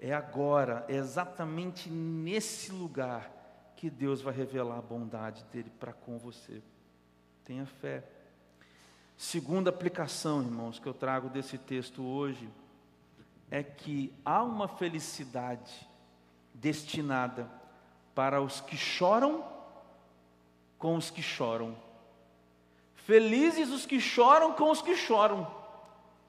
É 0.00 0.12
agora, 0.12 0.84
é 0.88 0.96
exatamente 0.96 1.88
nesse 1.90 2.70
lugar 2.72 3.30
que 3.76 3.88
Deus 3.88 4.20
vai 4.20 4.34
revelar 4.34 4.78
a 4.78 4.82
bondade 4.82 5.44
dele 5.52 5.70
para 5.78 5.92
com 5.92 6.18
você. 6.18 6.62
Tenha 7.44 7.66
fé. 7.66 8.04
Segunda 9.16 9.70
aplicação, 9.70 10.42
irmãos, 10.42 10.78
que 10.78 10.86
eu 10.86 10.94
trago 10.94 11.28
desse 11.28 11.58
texto 11.58 12.04
hoje 12.04 12.48
é 13.50 13.62
que 13.62 14.12
há 14.24 14.42
uma 14.42 14.68
felicidade 14.68 15.88
destinada 16.54 17.50
para 18.18 18.42
os 18.42 18.60
que 18.60 18.76
choram 18.76 19.44
com 20.76 20.96
os 20.96 21.08
que 21.08 21.22
choram. 21.22 21.76
Felizes 22.96 23.70
os 23.70 23.86
que 23.86 24.00
choram 24.00 24.54
com 24.54 24.72
os 24.72 24.82
que 24.82 24.96
choram. 24.96 25.46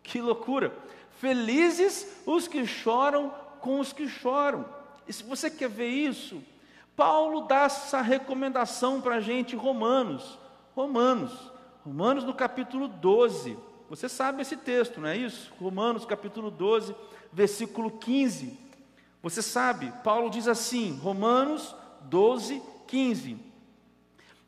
Que 0.03 0.21
loucura! 0.21 0.71
Felizes 1.17 2.21
os 2.27 2.47
que 2.47 2.63
choram 2.67 3.33
com 3.59 3.79
os 3.79 3.91
que 3.91 4.07
choram. 4.07 4.67
E 5.07 5.11
se 5.11 5.23
você 5.23 5.49
quer 5.49 5.67
ver 5.67 5.87
isso, 5.87 6.43
Paulo 6.95 7.47
dá 7.47 7.63
essa 7.63 8.03
recomendação 8.03 9.01
para 9.01 9.15
a 9.15 9.19
gente, 9.19 9.55
Romanos. 9.55 10.37
Romanos. 10.75 11.51
Romanos 11.83 12.23
no 12.23 12.35
capítulo 12.35 12.87
12. 12.87 13.57
Você 13.89 14.07
sabe 14.07 14.43
esse 14.43 14.57
texto, 14.57 15.01
não 15.01 15.09
é 15.09 15.17
isso? 15.17 15.51
Romanos 15.59 16.05
capítulo 16.05 16.51
12, 16.51 16.95
versículo 17.33 17.89
15. 17.89 18.68
Você 19.21 19.41
sabe, 19.41 19.91
Paulo 20.03 20.29
diz 20.29 20.47
assim, 20.47 20.97
Romanos 20.97 21.75
12, 22.01 22.61
15. 22.87 23.37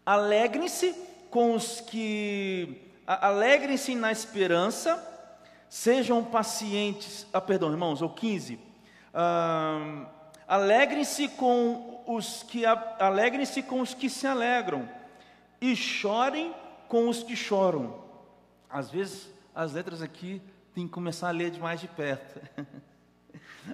Alegrem-se 0.06 0.96
com 1.30 1.56
os 1.56 1.82
que. 1.82 2.90
Alegrem-se 3.06 3.96
na 3.96 4.12
esperança, 4.12 5.02
sejam 5.70 6.24
pacientes. 6.24 7.28
Ah, 7.34 7.42
perdão, 7.42 7.70
irmãos, 7.70 8.02
ou 8.02 8.10
15. 8.10 8.58
Ah, 9.14 10.08
alegrem-se 10.48 11.28
com 11.30 12.04
os 12.08 12.44
que 12.44 12.66
alegrem-se 12.66 13.62
com 13.64 13.82
os 13.82 13.94
que 13.94 14.10
se 14.10 14.26
alegram 14.26 14.88
e 15.60 15.76
chorem 15.76 16.54
com 16.88 17.10
os 17.10 17.24
que 17.24 17.36
choram. 17.36 18.02
Às 18.70 18.90
vezes 18.90 19.30
as 19.54 19.74
letras 19.74 20.02
aqui 20.02 20.42
tem 20.74 20.88
que 20.88 20.94
começar 20.94 21.28
a 21.28 21.32
ler 21.32 21.52
de 21.52 21.60
mais 21.60 21.80
de 21.80 21.88
perto. 21.88 22.40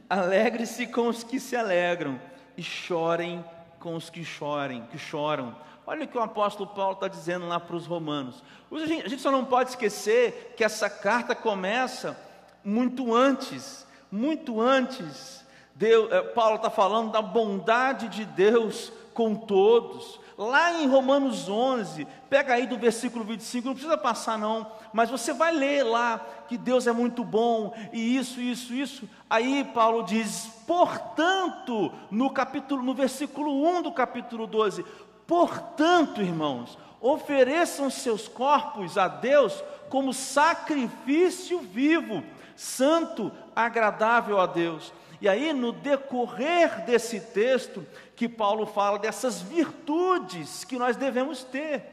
Alegre-se 0.10 0.88
com 0.88 1.08
os 1.08 1.24
que 1.24 1.40
se 1.40 1.56
alegram 1.56 2.20
e 2.56 2.64
chorem 2.64 3.44
com 3.80 3.96
os 3.96 4.10
que 4.10 4.24
chorem, 4.24 4.86
que 4.92 4.98
choram. 4.98 5.56
Olha 5.86 6.04
o 6.04 6.08
que 6.08 6.18
o 6.18 6.22
apóstolo 6.22 6.70
Paulo 6.70 6.94
está 6.94 7.08
dizendo 7.08 7.48
lá 7.48 7.60
para 7.60 7.76
os 7.76 7.86
romanos. 7.86 8.44
A 8.72 8.86
gente 8.86 9.20
só 9.20 9.32
não 9.32 9.46
pode 9.46 9.70
esquecer 9.70 10.54
que 10.58 10.64
essa 10.64 10.90
carta 10.90 11.34
começa 11.34 12.20
muito 12.64 13.16
antes, 13.16 13.88
muito 14.12 14.60
antes. 14.60 15.46
Deus, 15.74 16.12
eh, 16.12 16.22
Paulo 16.22 16.58
está 16.58 16.70
falando 16.70 17.12
da 17.12 17.22
bondade 17.22 18.10
de 18.10 18.26
Deus 18.26 18.92
com 19.14 19.36
todos. 19.36 20.20
Lá 20.38 20.72
em 20.72 20.88
Romanos 20.88 21.50
11, 21.50 22.06
pega 22.30 22.54
aí 22.54 22.68
do 22.68 22.78
versículo 22.78 23.26
25, 23.26 23.66
não 23.66 23.74
precisa 23.74 23.98
passar 23.98 24.38
não, 24.38 24.72
mas 24.94 25.10
você 25.10 25.34
vai 25.34 25.52
ler 25.52 25.82
lá 25.82 26.24
que 26.48 26.56
Deus 26.56 26.86
é 26.86 26.92
muito 26.92 27.24
bom 27.24 27.74
e 27.92 28.16
isso, 28.16 28.40
isso, 28.40 28.72
isso. 28.72 29.10
Aí 29.28 29.64
Paulo 29.74 30.04
diz: 30.04 30.48
"Portanto", 30.68 31.92
no 32.12 32.30
capítulo 32.30 32.84
no 32.84 32.94
versículo 32.94 33.68
1 33.68 33.82
do 33.82 33.92
capítulo 33.92 34.46
12, 34.46 34.86
"Portanto, 35.26 36.22
irmãos, 36.22 36.78
ofereçam 37.02 37.90
seus 37.90 38.28
corpos 38.28 38.96
a 38.96 39.08
Deus 39.08 39.64
como 39.90 40.14
sacrifício 40.14 41.62
vivo, 41.62 42.24
santo, 42.56 43.32
agradável 43.56 44.40
a 44.40 44.46
Deus." 44.46 44.94
E 45.20 45.28
aí, 45.28 45.52
no 45.54 45.72
decorrer 45.72 46.86
desse 46.86 47.20
texto, 47.20 47.86
que 48.16 48.30
Paulo 48.30 48.66
fala 48.66 49.00
dessas 49.00 49.42
virtudes 49.42 50.64
que 50.64 50.78
nós 50.78 50.96
devemos 50.96 51.44
ter. 51.44 51.84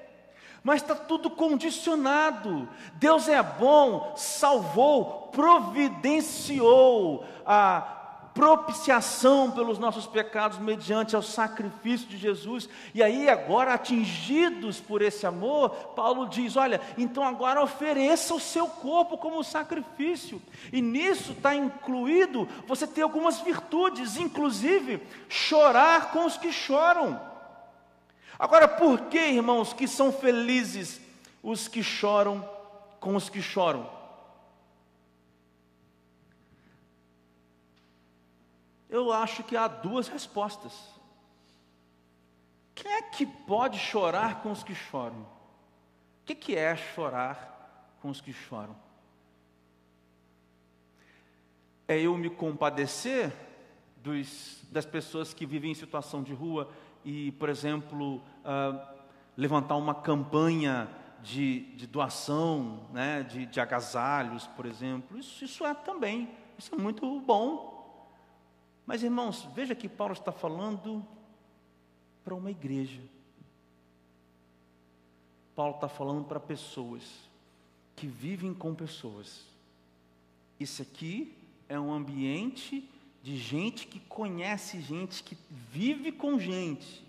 Mas 0.62 0.80
está 0.80 0.94
tudo 0.94 1.28
condicionado. 1.30 2.68
Deus 2.94 3.28
é 3.28 3.42
bom, 3.42 4.14
salvou, 4.16 5.28
providenciou 5.32 7.24
a 7.44 8.03
propiciação 8.35 9.53
pelos 9.53 9.79
nossos 9.79 10.07
pecados 10.07 10.59
mediante 10.59 11.16
o 11.16 11.23
sacrifício 11.23 12.09
de 12.09 12.18
Jesus. 12.18 12.68
E 12.92 13.03
aí, 13.03 13.29
agora 13.29 13.73
atingidos 13.73 14.81
por 14.81 15.01
esse 15.01 15.25
amor, 15.25 15.70
Paulo 15.94 16.29
diz: 16.29 16.57
Olha, 16.57 16.81
então 16.99 17.23
agora 17.23 17.62
ofereça 17.62 18.35
o 18.35 18.40
seu 18.40 18.66
corpo 18.66 19.16
como 19.16 19.44
sacrifício. 19.44 20.42
E 20.73 20.83
nisso 20.83 21.33
está 21.33 21.55
incluído 21.55 22.49
você 22.66 22.87
ter 22.87 23.03
algumas 23.03 23.40
virtudes, 23.40 24.16
inclusive 24.16 25.01
chorar 25.29 26.11
com 26.11 26.27
os 26.27 26.37
que 26.37 26.53
choram. 26.53 27.20
Agora, 28.37 28.66
por 28.66 29.03
que, 29.03 29.18
irmãos, 29.18 29.73
que 29.73 29.87
são 29.87 30.12
felizes 30.12 31.01
os 31.40 31.68
que 31.68 31.85
choram 31.85 32.44
com 32.99 33.14
os 33.14 33.29
que 33.29 33.40
choram? 33.40 34.03
Eu 38.94 39.12
acho 39.12 39.42
que 39.42 39.57
há 39.57 39.66
duas 39.66 40.07
respostas. 40.07 40.72
Quem 42.76 42.92
é 42.92 43.02
que 43.02 43.26
pode 43.26 43.76
chorar 43.76 44.40
com 44.40 44.52
os 44.52 44.62
que 44.62 44.72
choram? 44.72 45.18
O 46.22 46.24
que, 46.24 46.54
é 46.54 46.76
chorar 46.76 47.96
com 48.00 48.09
os 48.09 48.20
que 48.20 48.33
choram? 48.33 48.76
É 51.88 51.98
eu 51.98 52.16
me 52.16 52.30
compadecer 52.30 53.33
dos, 53.96 54.62
das 54.70 54.87
pessoas 54.87 55.35
que 55.35 55.44
vivem 55.44 55.72
em 55.72 55.74
situação 55.74 56.22
de 56.22 56.33
rua 56.33 56.70
e, 57.04 57.33
por 57.33 57.48
exemplo, 57.48 58.18
uh, 58.18 58.80
levantar 59.37 59.74
uma 59.74 59.96
campanha 59.96 60.88
de, 61.20 61.62
de 61.74 61.88
doação, 61.88 62.87
né, 62.92 63.24
de, 63.24 63.44
de 63.44 63.59
agasalhos, 63.59 64.46
por 64.46 64.66
exemplo. 64.66 65.18
Isso, 65.18 65.44
isso 65.44 65.66
é 65.66 65.74
também, 65.74 66.30
isso 66.57 66.72
é 66.72 66.78
muito 66.78 67.18
bom, 67.18 67.73
mas 68.87 69.03
irmãos, 69.03 69.49
veja 69.55 69.75
que 69.75 69.88
Paulo 69.88 70.12
está 70.12 70.33
falando 70.33 71.05
para 72.23 72.35
uma 72.35 72.51
igreja. 72.51 73.01
Paulo 75.55 75.75
está 75.75 75.88
falando 75.88 76.25
para 76.25 76.40
pessoas 76.40 77.03
que 77.94 78.07
vivem 78.07 78.53
com 78.53 78.75
pessoas. 78.75 79.47
Isso 80.59 80.83
aqui 80.83 81.37
é 81.68 81.79
um 81.79 81.92
ambiente 81.92 82.88
de 83.23 83.37
gente 83.37 83.87
que 83.87 84.01
conhece 84.01 84.81
gente, 84.81 85.23
que 85.23 85.37
vive 85.49 86.12
com 86.12 86.38
gente. 86.38 87.05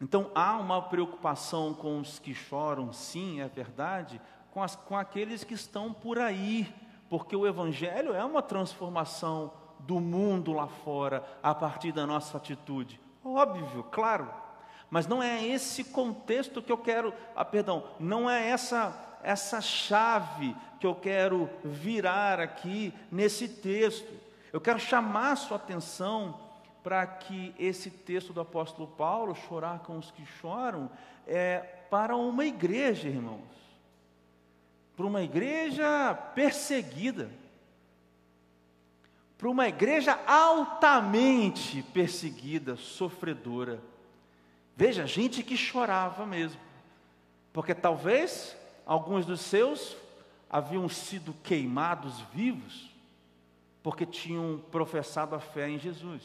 Então 0.00 0.30
há 0.34 0.56
uma 0.56 0.80
preocupação 0.82 1.74
com 1.74 2.00
os 2.00 2.18
que 2.18 2.34
choram, 2.34 2.92
sim, 2.92 3.40
é 3.40 3.48
verdade, 3.48 4.20
com, 4.50 4.62
as, 4.62 4.74
com 4.74 4.96
aqueles 4.96 5.44
que 5.44 5.54
estão 5.54 5.92
por 5.92 6.18
aí, 6.18 6.72
porque 7.08 7.34
o 7.34 7.46
Evangelho 7.46 8.12
é 8.14 8.24
uma 8.24 8.42
transformação 8.42 9.52
do 9.80 10.00
mundo 10.00 10.52
lá 10.52 10.66
fora 10.66 11.24
a 11.42 11.54
partir 11.54 11.92
da 11.92 12.06
nossa 12.06 12.36
atitude? 12.36 13.00
Óbvio, 13.24 13.84
claro. 13.90 14.28
Mas 14.90 15.06
não 15.06 15.22
é 15.22 15.44
esse 15.46 15.84
contexto 15.84 16.62
que 16.62 16.72
eu 16.72 16.78
quero, 16.78 17.12
ah, 17.36 17.44
perdão, 17.44 17.84
não 18.00 18.28
é 18.28 18.48
essa 18.48 19.08
essa 19.22 19.60
chave 19.60 20.54
que 20.78 20.86
eu 20.86 20.94
quero 20.94 21.48
virar 21.64 22.40
aqui 22.40 22.92
nesse 23.10 23.48
texto. 23.48 24.12
Eu 24.52 24.60
quero 24.60 24.78
chamar 24.78 25.32
a 25.32 25.36
sua 25.36 25.56
atenção 25.56 26.38
para 26.82 27.06
que 27.06 27.54
esse 27.58 27.90
texto 27.90 28.32
do 28.32 28.40
apóstolo 28.40 28.88
Paulo, 28.88 29.34
chorar 29.34 29.80
com 29.80 29.98
os 29.98 30.10
que 30.10 30.24
choram, 30.24 30.90
é 31.26 31.58
para 31.90 32.16
uma 32.16 32.44
igreja, 32.44 33.08
irmãos. 33.08 33.58
Para 34.96 35.06
uma 35.06 35.22
igreja 35.22 36.14
perseguida 36.34 37.30
para 39.38 39.48
uma 39.48 39.68
igreja 39.68 40.18
altamente 40.26 41.80
perseguida, 41.94 42.74
sofredora. 42.74 43.80
Veja, 44.76 45.06
gente 45.06 45.44
que 45.44 45.56
chorava 45.56 46.26
mesmo, 46.26 46.60
porque 47.52 47.72
talvez 47.72 48.56
alguns 48.84 49.24
dos 49.24 49.40
seus 49.40 49.96
haviam 50.50 50.88
sido 50.88 51.32
queimados 51.44 52.20
vivos, 52.34 52.90
porque 53.80 54.04
tinham 54.04 54.60
professado 54.72 55.36
a 55.36 55.40
fé 55.40 55.70
em 55.70 55.78
Jesus. 55.78 56.22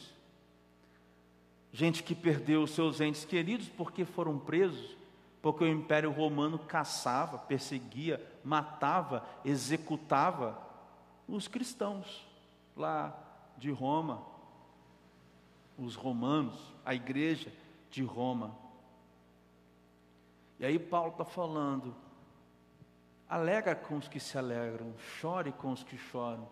Gente 1.72 2.02
que 2.02 2.16
perdeu 2.16 2.66
seus 2.66 3.00
entes 3.00 3.24
queridos 3.24 3.68
porque 3.68 4.04
foram 4.04 4.40
presos, 4.40 4.96
porque 5.40 5.62
o 5.62 5.68
Império 5.68 6.10
Romano 6.10 6.58
caçava, 6.58 7.38
perseguia, 7.38 8.20
matava, 8.42 9.24
executava 9.44 10.58
os 11.28 11.46
cristãos 11.46 12.33
lá 12.76 13.16
de 13.56 13.70
Roma, 13.70 14.22
os 15.78 15.94
romanos, 15.94 16.54
a 16.84 16.94
igreja 16.94 17.52
de 17.90 18.02
Roma. 18.02 18.56
E 20.58 20.64
aí 20.64 20.78
Paulo 20.78 21.12
está 21.12 21.24
falando, 21.24 21.94
alega 23.28 23.74
com 23.74 23.96
os 23.96 24.08
que 24.08 24.20
se 24.20 24.38
alegram, 24.38 24.94
chore 25.20 25.52
com 25.52 25.72
os 25.72 25.82
que 25.82 25.96
choram. 25.96 26.48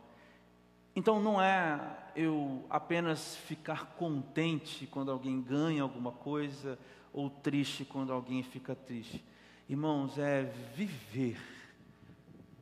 Então 0.95 1.21
não 1.21 1.41
é 1.41 1.99
eu 2.15 2.65
apenas 2.69 3.37
ficar 3.37 3.95
contente 3.97 4.87
quando 4.87 5.11
alguém 5.11 5.41
ganha 5.41 5.83
alguma 5.83 6.13
coisa, 6.13 6.79
ou 7.13 7.31
triste 7.31 7.85
quando 7.85 8.13
alguém 8.13 8.43
fica 8.43 8.75
triste. 8.75 9.25
Irmãos, 9.69 10.19
é 10.19 10.43
viver 10.75 11.41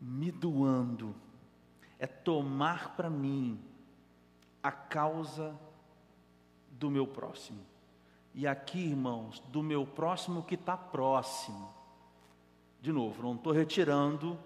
me 0.00 0.30
doando 0.30 1.14
é 2.00 2.06
tomar 2.06 2.96
para 2.96 3.10
mim 3.10 3.60
a 4.62 4.72
causa 4.72 5.54
do 6.70 6.90
meu 6.90 7.06
próximo. 7.06 7.60
E 8.34 8.46
aqui, 8.46 8.78
irmãos, 8.78 9.40
do 9.48 9.62
meu 9.62 9.86
próximo 9.86 10.42
que 10.42 10.54
está 10.54 10.76
próximo. 10.76 11.72
De 12.80 12.90
novo, 12.90 13.22
não 13.22 13.34
estou 13.34 13.52
retirando 13.52 14.38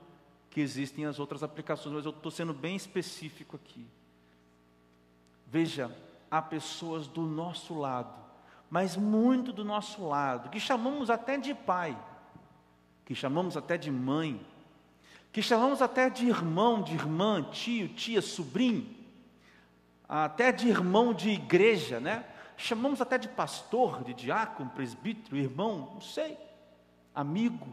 que 0.51 0.61
existem 0.61 1.07
as 1.07 1.21
outras 1.21 1.45
aplicações, 1.45 1.95
mas 1.95 2.05
eu 2.05 2.11
estou 2.11 2.31
sendo 2.31 2.53
bem 2.53 2.75
específico 2.75 3.57
aqui. 3.57 3.87
Veja, 5.47 5.97
há 6.29 6.43
pessoas 6.43 7.07
do 7.07 7.23
nosso 7.23 7.79
lado, 7.79 8.19
mas 8.69 8.97
muito 8.97 9.53
do 9.53 9.64
nosso 9.64 10.05
lado, 10.07 10.49
que 10.49 10.59
chamamos 10.59 11.09
até 11.09 11.37
de 11.37 11.55
pai, 11.55 11.97
que 13.05 13.14
chamamos 13.14 13.57
até 13.57 13.77
de 13.77 13.93
mãe, 13.93 14.45
que 15.35 15.42
chamamos 15.42 15.83
até 15.83 16.09
de 16.09 16.29
irmão, 16.29 16.81
de 16.81 16.94
irmã, 16.94 17.42
tio, 17.51 17.88
tia, 17.88 18.23
sobrinho, 18.23 18.88
até 20.09 20.53
de 20.53 20.68
irmão 20.68 21.12
de 21.12 21.29
igreja, 21.31 21.99
né? 21.99 22.25
Chamamos 22.57 23.01
até 23.01 23.18
de 23.18 23.27
pastor, 23.27 24.05
de 24.05 24.14
diácono, 24.14 24.70
presbítero, 24.70 25.37
irmão, 25.37 25.90
não 25.94 26.01
sei, 26.01 26.38
amigo, 27.12 27.66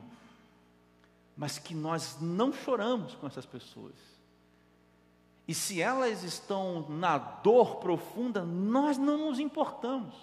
mas 1.37 1.59
que 1.59 1.75
nós 1.75 2.17
não 2.19 2.51
choramos 2.51 3.13
com 3.13 3.27
essas 3.27 3.45
pessoas. 3.45 3.93
E 5.47 5.53
se 5.53 5.79
elas 5.79 6.23
estão 6.23 6.89
na 6.89 7.19
dor 7.19 7.75
profunda, 7.75 8.43
nós 8.43 8.97
não 8.97 9.29
nos 9.29 9.37
importamos. 9.37 10.15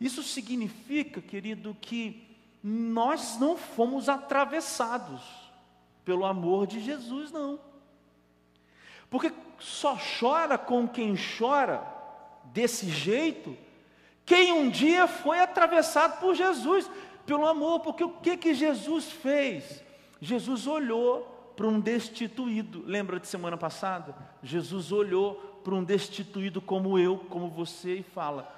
Isso 0.00 0.22
significa, 0.22 1.20
querido, 1.20 1.76
que 1.78 2.26
nós 2.62 3.38
não 3.38 3.54
fomos 3.54 4.08
atravessados 4.08 5.41
pelo 6.04 6.24
amor 6.24 6.66
de 6.66 6.80
Jesus, 6.80 7.30
não. 7.30 7.58
Porque 9.10 9.32
só 9.58 9.96
chora 10.18 10.58
com 10.58 10.88
quem 10.88 11.14
chora 11.38 11.82
desse 12.52 12.88
jeito 12.88 13.56
quem 14.24 14.52
um 14.52 14.70
dia 14.70 15.06
foi 15.06 15.40
atravessado 15.40 16.20
por 16.20 16.34
Jesus, 16.34 16.90
pelo 17.26 17.46
amor, 17.46 17.80
porque 17.80 18.04
o 18.04 18.10
que 18.10 18.36
que 18.36 18.54
Jesus 18.54 19.10
fez? 19.10 19.82
Jesus 20.20 20.66
olhou 20.66 21.52
para 21.56 21.66
um 21.66 21.80
destituído. 21.80 22.82
Lembra 22.86 23.18
de 23.18 23.26
semana 23.26 23.56
passada? 23.56 24.14
Jesus 24.42 24.92
olhou 24.92 25.34
para 25.64 25.74
um 25.74 25.82
destituído 25.82 26.60
como 26.60 26.98
eu, 26.98 27.18
como 27.28 27.48
você 27.48 27.96
e 27.96 28.02
fala: 28.02 28.50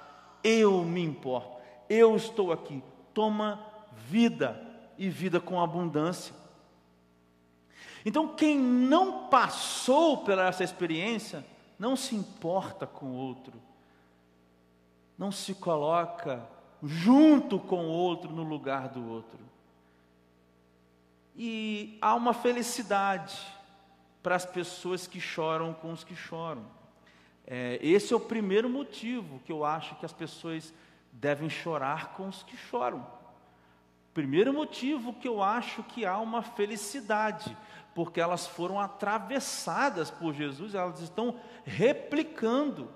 "Eu 0.42 0.84
me 0.84 1.02
importo. 1.02 1.54
Eu 1.88 2.14
estou 2.14 2.52
aqui. 2.52 2.82
Toma 3.12 3.60
vida 3.92 4.60
e 4.98 5.08
vida 5.08 5.40
com 5.40 5.60
abundância. 5.60 6.34
Então, 8.04 8.28
quem 8.28 8.58
não 8.58 9.28
passou 9.28 10.18
pela 10.18 10.46
essa 10.46 10.62
experiência, 10.62 11.44
não 11.78 11.96
se 11.96 12.14
importa 12.14 12.86
com 12.86 13.06
o 13.06 13.14
outro, 13.14 13.54
não 15.16 15.32
se 15.32 15.54
coloca 15.54 16.46
junto 16.82 17.58
com 17.58 17.86
o 17.86 17.90
outro 17.90 18.30
no 18.30 18.42
lugar 18.42 18.88
do 18.88 19.08
outro. 19.08 19.38
E 21.36 21.98
há 22.00 22.14
uma 22.14 22.34
felicidade 22.34 23.36
para 24.22 24.36
as 24.36 24.44
pessoas 24.44 25.06
que 25.06 25.20
choram 25.20 25.72
com 25.72 25.92
os 25.92 26.04
que 26.04 26.14
choram. 26.14 26.64
É, 27.46 27.78
esse 27.82 28.12
é 28.12 28.16
o 28.16 28.20
primeiro 28.20 28.68
motivo 28.68 29.40
que 29.44 29.52
eu 29.52 29.64
acho 29.64 29.96
que 29.96 30.06
as 30.06 30.12
pessoas 30.12 30.72
devem 31.12 31.48
chorar 31.48 32.14
com 32.14 32.28
os 32.28 32.42
que 32.42 32.56
choram. 32.56 33.06
Primeiro 34.12 34.52
motivo 34.52 35.12
que 35.12 35.26
eu 35.26 35.42
acho 35.42 35.82
que 35.82 36.06
há 36.06 36.18
uma 36.18 36.42
felicidade, 36.42 37.56
porque 37.94 38.20
elas 38.20 38.46
foram 38.46 38.80
atravessadas 38.80 40.10
por 40.10 40.34
Jesus, 40.34 40.74
elas 40.74 41.00
estão 41.00 41.36
replicando 41.64 42.88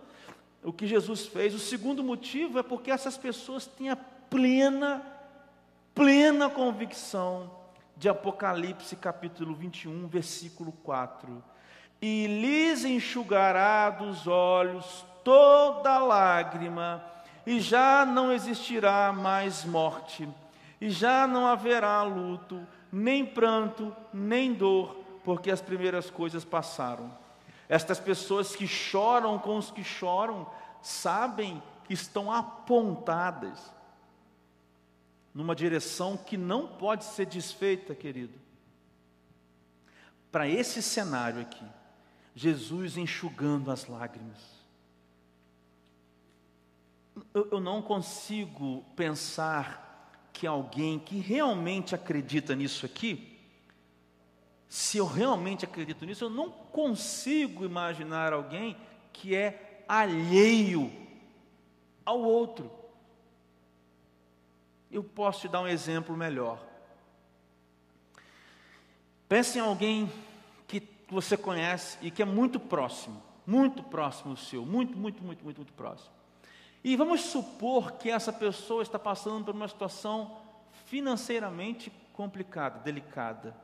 o 0.63 0.73
que 0.73 0.87
Jesus 0.87 1.27
fez. 1.27 1.55
O 1.55 1.59
segundo 1.59 2.03
motivo 2.03 2.59
é 2.59 2.63
porque 2.63 2.91
essas 2.91 3.17
pessoas 3.17 3.67
têm 3.67 3.91
a 3.91 3.97
plena, 3.97 5.03
plena 5.95 6.51
convicção 6.51 7.51
de 7.97 8.09
Apocalipse 8.09 8.97
capítulo 8.97 9.55
21, 9.55 10.07
versículo 10.09 10.73
4. 10.83 11.43
E 12.01 12.27
lhes 12.27 12.85
enxugará 12.85 13.91
dos 13.91 14.27
olhos 14.27 15.05
toda 15.25 15.99
lágrima, 15.99 17.05
e 17.47 17.61
já 17.61 18.05
não 18.05 18.33
existirá 18.33 19.13
mais 19.13 19.65
morte 19.65 20.29
e 20.81 20.91
já 20.91 21.27
não 21.27 21.47
haverá 21.47 22.03
luto, 22.03 22.67
nem 22.91 23.25
pranto, 23.25 23.95
nem 24.13 24.53
dor, 24.53 24.97
porque 25.25 25.51
as 25.51 25.61
primeiras 25.61 26.11
coisas 26.11 26.45
passaram. 26.45 27.17
Estas 27.69 28.01
pessoas 28.01 28.57
que 28.57 28.67
choram 28.67 29.39
com 29.39 29.57
os 29.57 29.71
que 29.71 29.85
choram, 29.85 30.51
sabem 30.81 31.63
que 31.85 31.93
estão 31.93 32.33
apontadas 32.33 33.73
numa 35.35 35.55
direção 35.55 36.17
que 36.17 36.37
não 36.37 36.67
pode 36.67 37.05
ser 37.05 37.27
desfeita, 37.27 37.95
querido. 37.95 38.39
Para 40.33 40.49
esse 40.49 40.83
cenário 40.83 41.41
aqui, 41.41 41.65
Jesus 42.35 42.97
enxugando 42.97 43.71
as 43.71 43.87
lágrimas. 43.87 44.39
Eu, 47.35 47.49
eu 47.53 47.61
não 47.61 47.83
consigo 47.83 48.85
pensar 48.95 49.88
que 50.39 50.47
alguém 50.47 51.01
que 51.01 51.19
realmente 51.19 51.97
acredita 51.97 52.55
nisso 52.55 52.87
aqui, 52.87 53.37
se 54.69 54.97
eu 54.97 55.05
realmente 55.05 55.65
acredito 55.65 56.07
nisso, 56.07 56.23
eu 56.23 56.31
não 56.31 56.49
consigo 56.49 57.65
imaginar 57.65 58.33
alguém 58.33 58.77
que 59.13 59.35
é 59.35 59.85
alheio 59.89 60.93
ao 62.05 62.21
outro. 62.21 62.71
Eu 64.93 65.03
posso 65.03 65.41
te 65.41 65.49
dar 65.49 65.61
um 65.61 65.67
exemplo 65.67 66.17
melhor. 66.17 66.65
Pense 69.29 69.59
em 69.59 69.61
alguém 69.61 70.09
que 70.69 70.81
você 71.09 71.37
conhece 71.37 71.99
e 72.01 72.13
que 72.13 72.23
é 72.23 72.25
muito 72.25 72.61
próximo, 72.61 73.21
muito 73.45 73.83
próximo 73.83 74.35
do 74.35 74.41
seu, 74.41 74.65
muito, 74.65 74.97
muito, 74.97 75.21
muito, 75.21 75.43
muito, 75.43 75.57
muito 75.59 75.73
próximo. 75.73 76.18
E 76.83 76.97
vamos 76.97 77.23
supor 77.23 77.93
que 77.93 78.11
essa 78.11 78.33
pessoa 78.33 78.83
está 78.83 78.99
passando 78.99 79.47
por 79.47 79.55
uma 79.55 79.69
situação 79.69 80.37
financeiramente 80.87 81.93
complicada, 82.13 82.79
delicada. 82.81 83.55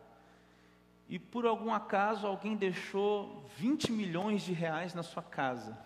E 1.09 1.19
por 1.19 1.47
algum 1.47 1.73
acaso 1.73 2.27
alguém 2.27 2.57
deixou 2.57 3.45
20 3.57 3.93
milhões 3.93 4.43
de 4.43 4.53
reais 4.53 4.95
na 4.95 5.03
sua 5.03 5.23
casa. 5.23 5.79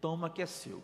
Toma 0.00 0.28
que 0.28 0.42
é 0.42 0.46
seu. 0.46 0.82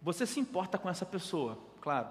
Você 0.00 0.26
se 0.26 0.40
importa 0.40 0.78
com 0.78 0.88
essa 0.88 1.06
pessoa, 1.06 1.58
claro. 1.80 2.08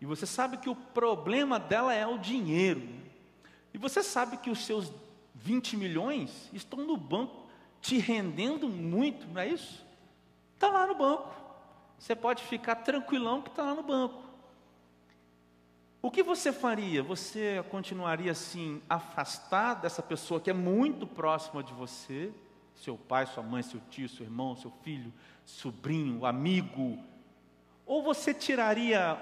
E 0.00 0.06
você 0.06 0.24
sabe 0.24 0.56
que 0.56 0.70
o 0.70 0.74
problema 0.74 1.58
dela 1.58 1.92
é 1.92 2.06
o 2.06 2.18
dinheiro. 2.18 2.88
E 3.74 3.78
você 3.78 4.02
sabe 4.02 4.38
que 4.38 4.48
os 4.48 4.64
seus 4.64 4.90
20 5.34 5.76
milhões 5.76 6.48
estão 6.52 6.86
no 6.86 6.96
banco 6.96 7.39
te 7.80 7.98
rendendo 7.98 8.68
muito, 8.68 9.26
não 9.28 9.40
é 9.40 9.48
isso? 9.48 9.84
Está 10.54 10.68
lá 10.68 10.86
no 10.86 10.94
banco. 10.94 11.34
Você 11.98 12.14
pode 12.14 12.42
ficar 12.44 12.76
tranquilão 12.76 13.42
que 13.42 13.50
está 13.50 13.62
lá 13.62 13.74
no 13.74 13.82
banco. 13.82 14.22
O 16.02 16.10
que 16.10 16.22
você 16.22 16.50
faria? 16.50 17.02
Você 17.02 17.62
continuaria 17.70 18.32
assim, 18.32 18.80
afastado 18.88 19.82
dessa 19.82 20.02
pessoa 20.02 20.40
que 20.40 20.48
é 20.48 20.54
muito 20.54 21.06
próxima 21.06 21.62
de 21.62 21.74
você? 21.74 22.32
Seu 22.74 22.96
pai, 22.96 23.26
sua 23.26 23.42
mãe, 23.42 23.62
seu 23.62 23.80
tio, 23.90 24.08
seu 24.08 24.24
irmão, 24.24 24.56
seu 24.56 24.72
filho, 24.82 25.12
sobrinho, 25.44 26.24
amigo? 26.24 26.98
Ou 27.84 28.02
você 28.02 28.32
tiraria 28.32 29.18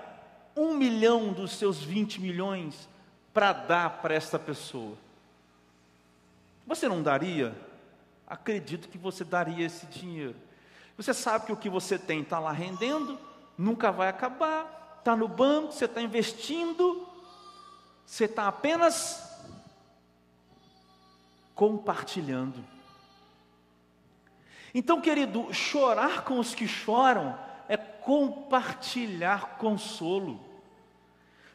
um 0.56 0.74
milhão 0.74 1.32
dos 1.32 1.52
seus 1.52 1.82
20 1.82 2.20
milhões 2.20 2.88
para 3.34 3.52
dar 3.52 4.00
para 4.00 4.14
essa 4.14 4.38
pessoa? 4.38 4.96
Você 6.64 6.88
não 6.88 7.02
daria? 7.02 7.56
Acredito 8.28 8.88
que 8.88 8.98
você 8.98 9.24
daria 9.24 9.64
esse 9.64 9.86
dinheiro. 9.86 10.36
Você 10.96 11.14
sabe 11.14 11.46
que 11.46 11.52
o 11.52 11.56
que 11.56 11.70
você 11.70 11.98
tem 11.98 12.20
está 12.20 12.38
lá 12.38 12.52
rendendo, 12.52 13.18
nunca 13.56 13.90
vai 13.90 14.08
acabar, 14.08 14.98
está 14.98 15.16
no 15.16 15.26
banco, 15.26 15.72
você 15.72 15.86
está 15.86 16.02
investindo, 16.02 17.08
você 18.04 18.26
está 18.26 18.46
apenas 18.46 19.24
compartilhando. 21.54 22.62
Então, 24.74 25.00
querido, 25.00 25.52
chorar 25.52 26.24
com 26.24 26.38
os 26.38 26.54
que 26.54 26.68
choram 26.68 27.38
é 27.68 27.76
compartilhar 27.76 29.56
consolo. 29.56 30.38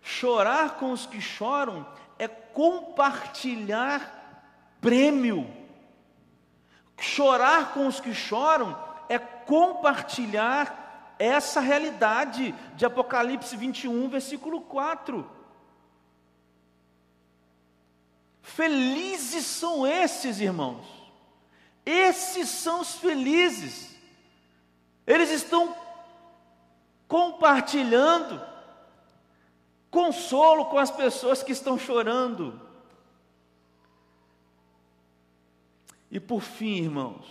Chorar 0.02 0.78
com 0.78 0.91
os 0.91 1.06
que 1.06 1.22
choram 1.22 1.86
é 2.18 2.28
compartilhar 2.28 4.50
prêmio. 4.82 5.62
Chorar 6.98 7.74
com 7.74 7.88
os 7.88 8.00
que 8.00 8.14
choram 8.14 8.78
é 9.10 9.20
compartilhar 9.20 11.16
essa 11.20 11.60
realidade 11.60 12.54
de 12.76 12.86
Apocalipse 12.86 13.56
21, 13.56 14.10
versículo 14.10 14.62
4. 14.62 15.30
Felizes 18.41 19.46
são 19.46 19.88
esses, 19.88 20.39
irmãos, 20.39 20.86
Esses 21.86 22.50
são 22.50 22.82
os 22.82 22.96
felizes. 22.96 23.94
Eles 25.06 25.30
estão 25.32 25.76
compartilhando 27.08 28.41
consolo 29.91 30.66
com 30.66 30.78
as 30.78 30.89
pessoas 30.89 31.44
que 31.44 31.52
estão 31.52 31.78
chorando. 31.78 32.60
E 36.14 36.20
por 36.20 36.41
fim, 36.41 36.76
irmãos, 36.76 37.26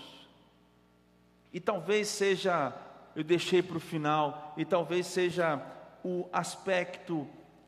e 1.53 1.61
talvez 1.61 2.09
seja, 2.09 2.77
eu 3.15 3.23
deixei 3.23 3.63
para 3.63 3.77
o 3.77 3.81
final, 3.81 4.53
e 4.57 4.65
talvez 4.65 5.07
seja 5.07 5.65
o 6.03 6.29
aspecto 6.33 7.25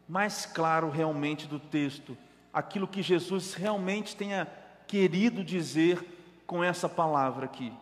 mais 0.09 0.45
claro 0.45 0.91
realmente 0.91 1.47
do 1.47 1.61
texto, 1.61 2.19
aquilo 2.53 2.89
que 2.89 3.01
Jesus 3.01 3.55
realmente 3.55 4.17
tenha 4.17 4.49
querido 4.89 5.45
dizer 5.45 6.05
com 6.49 6.65
essa 6.65 6.89
palavra 6.89 7.45
aqui. 7.45 7.73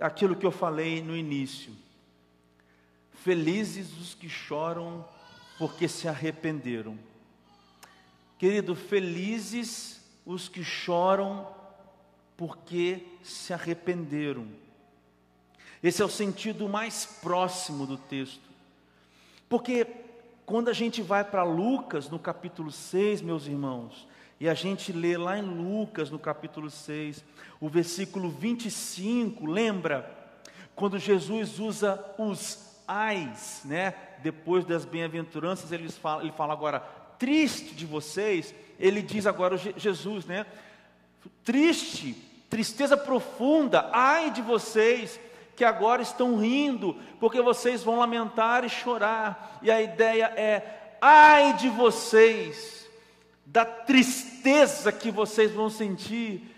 Aquilo 0.00 0.34
que 0.34 0.46
eu 0.46 0.50
falei 0.50 1.02
no 1.02 1.14
início. 1.14 1.74
Felizes 3.10 3.92
os 3.98 4.14
que 4.14 4.30
choram 4.30 5.06
porque 5.58 5.86
se 5.88 6.08
arrependeram. 6.08 6.98
Querido, 8.38 8.74
felizes 8.74 10.01
os 10.24 10.48
que 10.48 10.62
choram 10.62 11.46
porque 12.36 13.06
se 13.22 13.52
arrependeram. 13.52 14.46
Esse 15.82 16.00
é 16.00 16.04
o 16.04 16.08
sentido 16.08 16.68
mais 16.68 17.04
próximo 17.04 17.86
do 17.86 17.96
texto. 17.96 18.48
Porque 19.48 19.86
quando 20.46 20.68
a 20.68 20.72
gente 20.72 21.02
vai 21.02 21.24
para 21.24 21.42
Lucas, 21.42 22.08
no 22.08 22.18
capítulo 22.18 22.70
6, 22.70 23.20
meus 23.22 23.46
irmãos, 23.46 24.06
e 24.40 24.48
a 24.48 24.54
gente 24.54 24.92
lê 24.92 25.16
lá 25.16 25.38
em 25.38 25.42
Lucas, 25.42 26.10
no 26.10 26.18
capítulo 26.18 26.70
6, 26.70 27.24
o 27.60 27.68
versículo 27.68 28.28
25, 28.28 29.46
lembra? 29.46 30.10
Quando 30.74 30.98
Jesus 30.98 31.58
usa 31.60 32.04
os 32.18 32.80
ais, 32.86 33.62
né? 33.64 33.94
Depois 34.22 34.64
das 34.64 34.84
bem-aventuranças, 34.84 35.70
ele 35.70 35.88
fala, 35.90 36.22
ele 36.22 36.32
fala 36.32 36.52
agora, 36.52 36.84
triste 37.22 37.72
de 37.72 37.86
vocês, 37.86 38.52
ele 38.80 39.00
diz 39.00 39.28
agora, 39.28 39.56
Jesus, 39.56 40.26
né? 40.26 40.44
Triste, 41.44 42.16
tristeza 42.50 42.96
profunda, 42.96 43.88
ai 43.92 44.32
de 44.32 44.42
vocês, 44.42 45.20
que 45.54 45.64
agora 45.64 46.02
estão 46.02 46.36
rindo, 46.36 46.96
porque 47.20 47.40
vocês 47.40 47.84
vão 47.84 47.96
lamentar 47.96 48.64
e 48.64 48.68
chorar, 48.68 49.60
e 49.62 49.70
a 49.70 49.80
ideia 49.80 50.32
é, 50.36 50.96
ai 51.00 51.56
de 51.58 51.68
vocês, 51.68 52.90
da 53.46 53.64
tristeza 53.64 54.90
que 54.90 55.12
vocês 55.12 55.52
vão 55.52 55.70
sentir, 55.70 56.52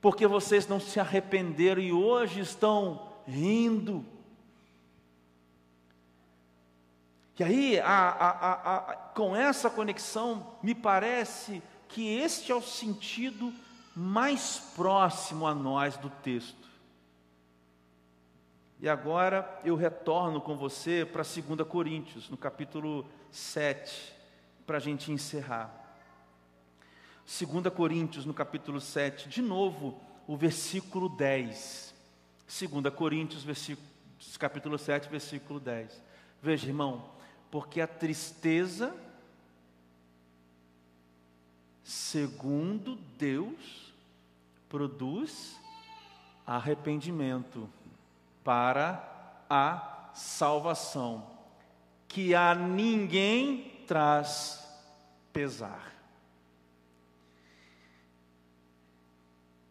porque 0.00 0.26
vocês 0.26 0.66
não 0.66 0.80
se 0.80 0.98
arrependeram 0.98 1.80
e 1.80 1.92
hoje 1.92 2.40
estão 2.40 3.12
rindo. 3.24 4.04
E 7.38 7.44
aí, 7.44 7.78
a, 7.78 7.86
a, 7.86 8.76
a, 8.76 8.94
com 9.14 9.36
essa 9.36 9.70
conexão, 9.70 10.56
me 10.60 10.74
parece 10.74 11.62
que 11.86 12.16
este 12.18 12.50
é 12.50 12.54
o 12.54 12.60
sentido 12.60 13.54
mais 13.94 14.58
próximo 14.74 15.46
a 15.46 15.54
nós 15.54 15.96
do 15.96 16.10
texto. 16.10 16.68
E 18.80 18.88
agora 18.88 19.60
eu 19.64 19.76
retorno 19.76 20.40
com 20.40 20.56
você 20.56 21.04
para 21.04 21.22
2 21.22 21.68
Coríntios, 21.68 22.28
no 22.28 22.36
capítulo 22.36 23.06
7, 23.30 24.14
para 24.66 24.78
a 24.78 24.80
gente 24.80 25.12
encerrar. 25.12 25.72
2 27.24 27.72
Coríntios, 27.72 28.24
no 28.24 28.34
capítulo 28.34 28.80
7, 28.80 29.28
de 29.28 29.42
novo, 29.42 30.00
o 30.26 30.36
versículo 30.36 31.08
10. 31.08 31.94
2 32.46 32.94
Coríntios, 32.94 33.44
capítulo 34.38 34.76
7, 34.76 35.08
versículo 35.08 35.60
10. 35.60 36.02
Veja, 36.40 36.66
irmão, 36.66 37.17
porque 37.50 37.80
a 37.80 37.86
tristeza, 37.86 38.94
segundo 41.82 42.96
Deus, 43.16 43.92
produz 44.68 45.58
arrependimento 46.46 47.68
para 48.44 49.44
a 49.48 50.10
salvação, 50.14 51.26
que 52.06 52.34
a 52.34 52.54
ninguém 52.54 53.82
traz 53.86 54.66
pesar. 55.32 55.94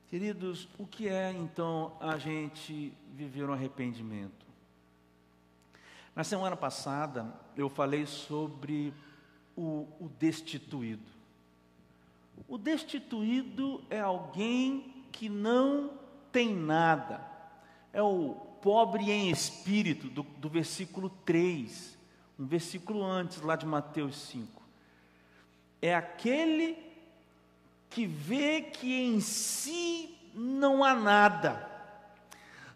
Queridos, 0.10 0.70
o 0.80 0.88
que 0.88 1.10
é 1.10 1.32
então 1.32 1.98
a 2.00 2.18
gente 2.18 2.94
viver 3.14 3.50
um 3.50 3.54
arrependimento? 3.54 4.47
Na 6.18 6.24
semana 6.24 6.58
passada 6.58 7.32
eu 7.56 7.70
falei 7.70 8.08
sobre 8.08 8.92
o, 9.56 9.88
o 10.00 10.10
destituído. 10.18 11.12
O 12.48 12.58
destituído 12.58 13.84
é 13.88 14.00
alguém 14.00 15.06
que 15.12 15.30
não 15.30 15.92
tem 16.32 16.56
nada, 16.56 17.22
é 17.94 18.02
o 18.02 18.34
pobre 18.64 19.12
em 19.12 19.30
espírito, 19.30 20.08
do, 20.10 20.24
do 20.24 20.50
versículo 20.50 21.12
3, 21.24 21.96
um 22.40 22.48
versículo 22.48 23.04
antes, 23.04 23.40
lá 23.40 23.56
de 23.56 23.68
Mateus 23.68 24.18
5. 24.22 24.64
É 25.80 25.94
aquele 25.94 26.80
que 27.92 28.08
vê 28.08 28.64
que 28.64 28.92
em 28.92 29.20
si 29.20 30.18
não 30.34 30.84
há 30.84 30.96
nada, 30.96 31.77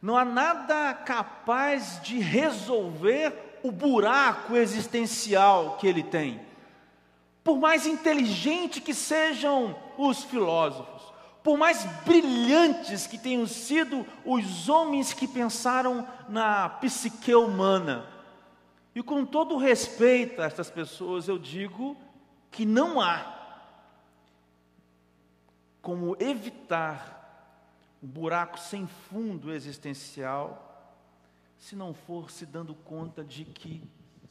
não 0.02 0.18
há 0.18 0.26
nada 0.26 0.94
capaz 0.94 2.02
de 2.02 2.20
resolver 2.20 3.60
o 3.64 3.72
buraco 3.72 4.56
existencial 4.56 5.78
que 5.78 5.86
ele 5.86 6.02
tem. 6.02 6.42
Por 7.44 7.60
mais 7.60 7.86
inteligente 7.86 8.82
que 8.82 8.94
sejam 8.94 9.76
os 9.98 10.24
filósofos, 10.24 11.04
por 11.44 11.58
mais 11.58 11.84
brilhantes 12.06 13.06
que 13.06 13.18
tenham 13.18 13.46
sido 13.46 14.06
os 14.26 14.70
homens 14.70 15.14
que 15.14 15.28
pensaram 15.28 16.08
na 16.28 16.70
psique 16.70 17.34
humana, 17.34 18.06
e 18.94 19.02
com 19.02 19.26
todo 19.26 19.58
respeito 19.58 20.42
a 20.42 20.46
estas 20.46 20.70
pessoas, 20.70 21.28
eu 21.28 21.38
digo 21.38 21.96
que 22.50 22.66
não 22.66 23.00
há 23.00 23.40
como 25.82 26.16
evitar 26.20 27.21
um 28.02 28.08
buraco 28.08 28.60
sem 28.60 28.88
fundo 28.88 29.52
existencial, 29.52 30.68
se 31.58 31.76
não 31.76 31.94
for 31.94 32.32
se 32.32 32.46
dando 32.46 32.74
conta 32.74 33.24
de 33.24 33.46
que 33.46 33.84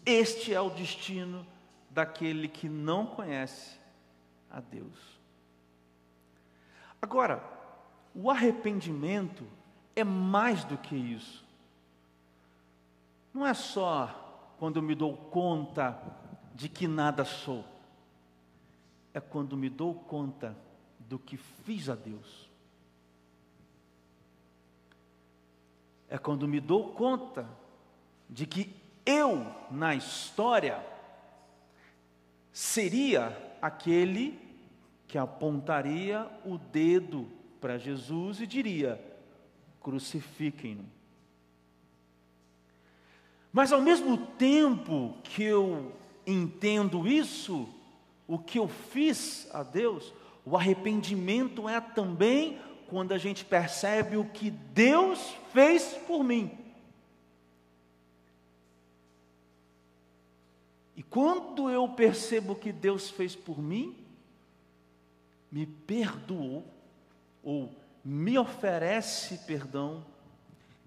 este 0.04 0.52
é 0.52 0.60
o 0.60 0.70
destino 0.70 1.46
daquele 1.90 2.48
que 2.48 2.68
não 2.68 3.06
conhece 3.06 3.78
a 4.50 4.60
Deus. 4.60 5.20
Agora, 7.00 7.42
o 8.14 8.30
arrependimento 8.30 9.46
é 9.94 10.02
mais 10.02 10.64
do 10.64 10.76
que 10.76 10.96
isso. 10.96 11.44
Não 13.32 13.46
é 13.46 13.54
só 13.54 14.54
quando 14.58 14.82
me 14.82 14.94
dou 14.94 15.16
conta 15.16 15.98
de 16.54 16.68
que 16.68 16.86
nada 16.86 17.24
sou, 17.24 17.64
é 19.14 19.20
quando 19.20 19.56
me 19.56 19.70
dou 19.70 19.94
conta 19.94 20.56
do 20.98 21.18
que 21.18 21.36
fiz 21.36 21.88
a 21.88 21.94
Deus. 21.94 22.49
É 26.10 26.18
quando 26.18 26.48
me 26.48 26.60
dou 26.60 26.88
conta 26.88 27.48
de 28.28 28.44
que 28.44 28.74
eu, 29.06 29.46
na 29.70 29.94
história, 29.94 30.84
seria 32.52 33.56
aquele 33.62 34.38
que 35.06 35.16
apontaria 35.16 36.28
o 36.44 36.58
dedo 36.58 37.26
para 37.60 37.78
Jesus 37.78 38.40
e 38.40 38.46
diria: 38.46 39.00
crucifiquem-no. 39.80 40.84
Mas 43.52 43.72
ao 43.72 43.80
mesmo 43.80 44.16
tempo 44.16 45.14
que 45.24 45.42
eu 45.42 45.92
entendo 46.26 47.06
isso, 47.06 47.68
o 48.26 48.38
que 48.38 48.58
eu 48.58 48.68
fiz 48.68 49.48
a 49.52 49.62
Deus, 49.62 50.12
o 50.44 50.56
arrependimento 50.56 51.68
é 51.68 51.80
também 51.80 52.58
quando 52.90 53.12
a 53.12 53.18
gente 53.18 53.44
percebe 53.44 54.16
o 54.16 54.24
que 54.24 54.50
Deus 54.50 55.32
fez 55.52 55.94
por 56.08 56.24
mim. 56.24 56.58
E 60.96 61.02
quando 61.04 61.70
eu 61.70 61.88
percebo 61.88 62.52
o 62.54 62.56
que 62.56 62.72
Deus 62.72 63.08
fez 63.08 63.36
por 63.36 63.62
mim, 63.62 63.96
me 65.52 65.66
perdoou, 65.66 66.66
ou 67.44 67.72
me 68.04 68.36
oferece 68.36 69.38
perdão, 69.46 70.04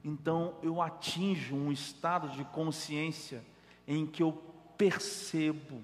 então 0.04 0.56
eu 0.62 0.82
atinjo 0.82 1.56
um 1.56 1.72
estado 1.72 2.28
de 2.32 2.44
consciência 2.44 3.42
em 3.88 4.06
que 4.06 4.22
eu 4.22 4.34
percebo 4.78 5.82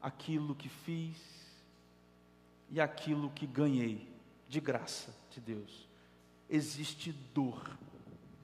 aquilo 0.00 0.52
que 0.54 0.68
fiz, 0.68 1.16
e 2.68 2.80
aquilo 2.80 3.30
que 3.30 3.46
ganhei 3.46 4.11
de 4.52 4.60
graça 4.60 5.14
de 5.30 5.40
Deus. 5.40 5.88
Existe 6.46 7.10
dor 7.10 7.70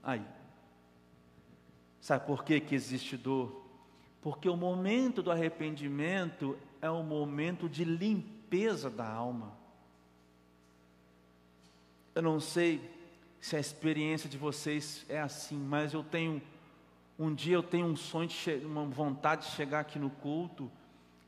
aí. 0.01 0.25
Sabe 2.01 2.25
por 2.25 2.43
que, 2.43 2.59
que 2.59 2.73
existe 2.73 3.15
dor? 3.15 3.63
Porque 4.19 4.49
o 4.49 4.57
momento 4.57 5.21
do 5.21 5.31
arrependimento 5.31 6.57
é 6.81 6.89
um 6.89 7.03
momento 7.03 7.69
de 7.69 7.83
limpeza 7.83 8.89
da 8.89 9.07
alma. 9.07 9.55
Eu 12.15 12.23
não 12.23 12.39
sei 12.39 12.81
se 13.39 13.55
a 13.55 13.59
experiência 13.59 14.27
de 14.27 14.35
vocês 14.35 15.05
é 15.07 15.21
assim, 15.21 15.59
mas 15.59 15.93
eu 15.93 16.03
tenho 16.03 16.41
um 17.19 17.35
dia 17.35 17.53
eu 17.53 17.63
tenho 17.63 17.85
um 17.85 17.95
sonho, 17.95 18.29
uma 18.63 18.85
vontade 18.85 19.45
de 19.45 19.51
chegar 19.51 19.81
aqui 19.81 19.99
no 19.99 20.09
culto 20.09 20.71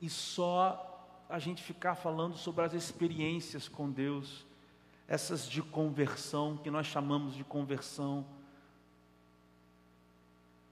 e 0.02 0.10
só 0.10 0.88
a 1.30 1.38
gente 1.38 1.62
ficar 1.62 1.94
falando 1.94 2.36
sobre 2.36 2.66
as 2.66 2.74
experiências 2.74 3.68
com 3.68 3.92
Deus, 3.92 4.44
essas 5.12 5.46
de 5.46 5.62
conversão, 5.62 6.56
que 6.56 6.72
nós 6.72 6.88
chamamos 6.88 7.36
de 7.36 7.44
conversão. 7.44 8.26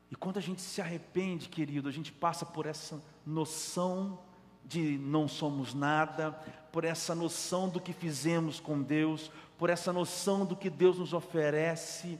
E 0.10 0.16
quando 0.16 0.38
a 0.38 0.42
gente 0.42 0.62
se 0.62 0.80
arrepende, 0.80 1.50
querido, 1.50 1.90
a 1.90 1.92
gente 1.92 2.10
passa 2.10 2.46
por 2.46 2.66
essa 2.66 3.04
noção 3.26 4.18
de 4.64 4.98
não 4.98 5.28
somos 5.28 5.74
nada, 5.74 6.32
por 6.72 6.86
essa 6.86 7.14
noção 7.14 7.68
do 7.68 7.82
que 7.82 7.92
fizemos 7.92 8.62
com 8.62 8.82
Deus, 8.82 9.30
por 9.58 9.70
essa 9.70 9.92
noção 9.92 10.46
do 10.46 10.56
que 10.56 10.70
Deus 10.70 10.98
nos 10.98 11.12
oferece, 11.12 12.18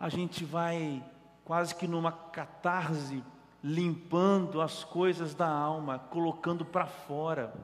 a 0.00 0.08
gente 0.08 0.44
vai 0.44 1.00
quase 1.44 1.76
que 1.76 1.86
numa 1.86 2.10
catarse 2.10 3.22
limpando 3.62 4.60
as 4.60 4.82
coisas 4.82 5.32
da 5.32 5.48
alma, 5.48 5.96
colocando 5.96 6.64
para 6.64 6.86
fora. 6.86 7.54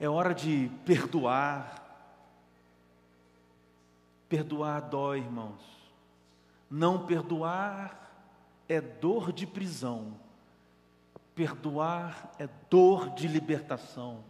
É 0.00 0.08
hora 0.08 0.34
de 0.34 0.68
perdoar. 0.84 1.83
Perdoar 4.34 4.80
dói, 4.80 5.18
irmãos. 5.18 5.62
Não 6.68 7.06
perdoar 7.06 8.10
é 8.68 8.80
dor 8.80 9.32
de 9.32 9.46
prisão. 9.46 10.16
Perdoar 11.36 12.32
é 12.36 12.48
dor 12.68 13.10
de 13.10 13.28
libertação. 13.28 14.24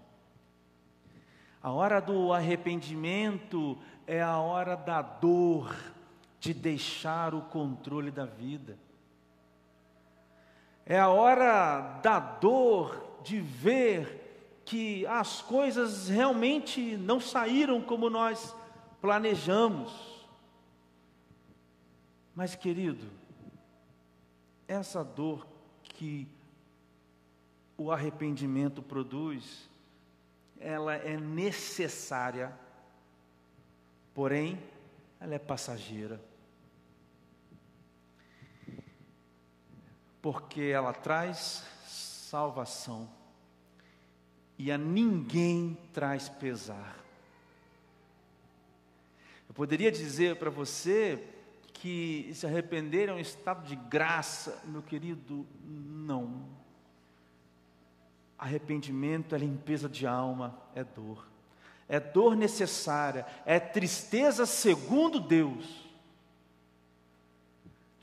A 1.63 1.73
hora 1.73 2.03
do 2.03 2.35
arrependimento 2.35 3.79
é 4.07 4.23
a 4.23 4.37
hora 4.37 4.77
da 4.77 5.01
dor 5.01 5.75
de 6.39 6.53
deixar 6.53 7.35
o 7.35 7.41
controle 7.41 8.11
da 8.11 8.27
vida. 8.27 8.77
É 10.85 11.01
a 11.01 11.09
hora 11.09 11.99
da 12.03 12.19
dor 12.21 13.23
de 13.23 13.41
ver 13.41 14.61
que 14.67 15.07
as 15.07 15.41
coisas 15.41 16.11
realmente 16.11 16.95
não 16.95 17.19
saíram 17.19 17.81
como 17.81 18.11
nós 18.11 18.55
planejamos. 19.05 19.93
Mas, 22.35 22.55
querido, 22.55 23.07
essa 24.67 25.05
dor 25.05 25.47
que 25.83 26.27
o 27.77 27.93
arrependimento 27.93 28.83
produz, 28.83 29.69
ela 30.59 30.95
é 30.95 31.19
necessária, 31.19 32.51
porém, 34.15 34.59
ela 35.21 35.35
é 35.35 35.39
passageira. 35.39 36.19
porque 40.23 40.63
ela 40.63 40.95
traz 40.95 41.63
salvação 41.85 43.07
e 44.57 44.73
a 44.73 44.79
ninguém 44.79 45.77
traz 45.93 46.31
pesar. 46.31 47.04
Eu 49.55 49.57
poderia 49.57 49.93
dizer 49.93 50.37
para 50.37 50.51
você 50.51 51.23
que 51.73 52.31
se 52.35 52.45
arrepender 52.45 53.09
é 53.09 53.13
um 53.13 53.21
estado 53.21 53.67
de 53.67 53.77
graça, 53.77 54.61
meu 54.65 54.83
querido, 54.83 55.47
não. 55.65 56.45
Arrependimento 58.37 59.35
é 59.35 59.39
limpeza 59.39 59.89
de 59.89 60.07
alma, 60.07 60.61
é 60.75 60.83
dor. 60.83 61.27
É 61.89 62.01
dor 62.01 62.35
necessária, 62.35 63.27
é 63.47 63.61
tristeza 63.61 64.45
segundo 64.45 65.21
Deus 65.21 65.85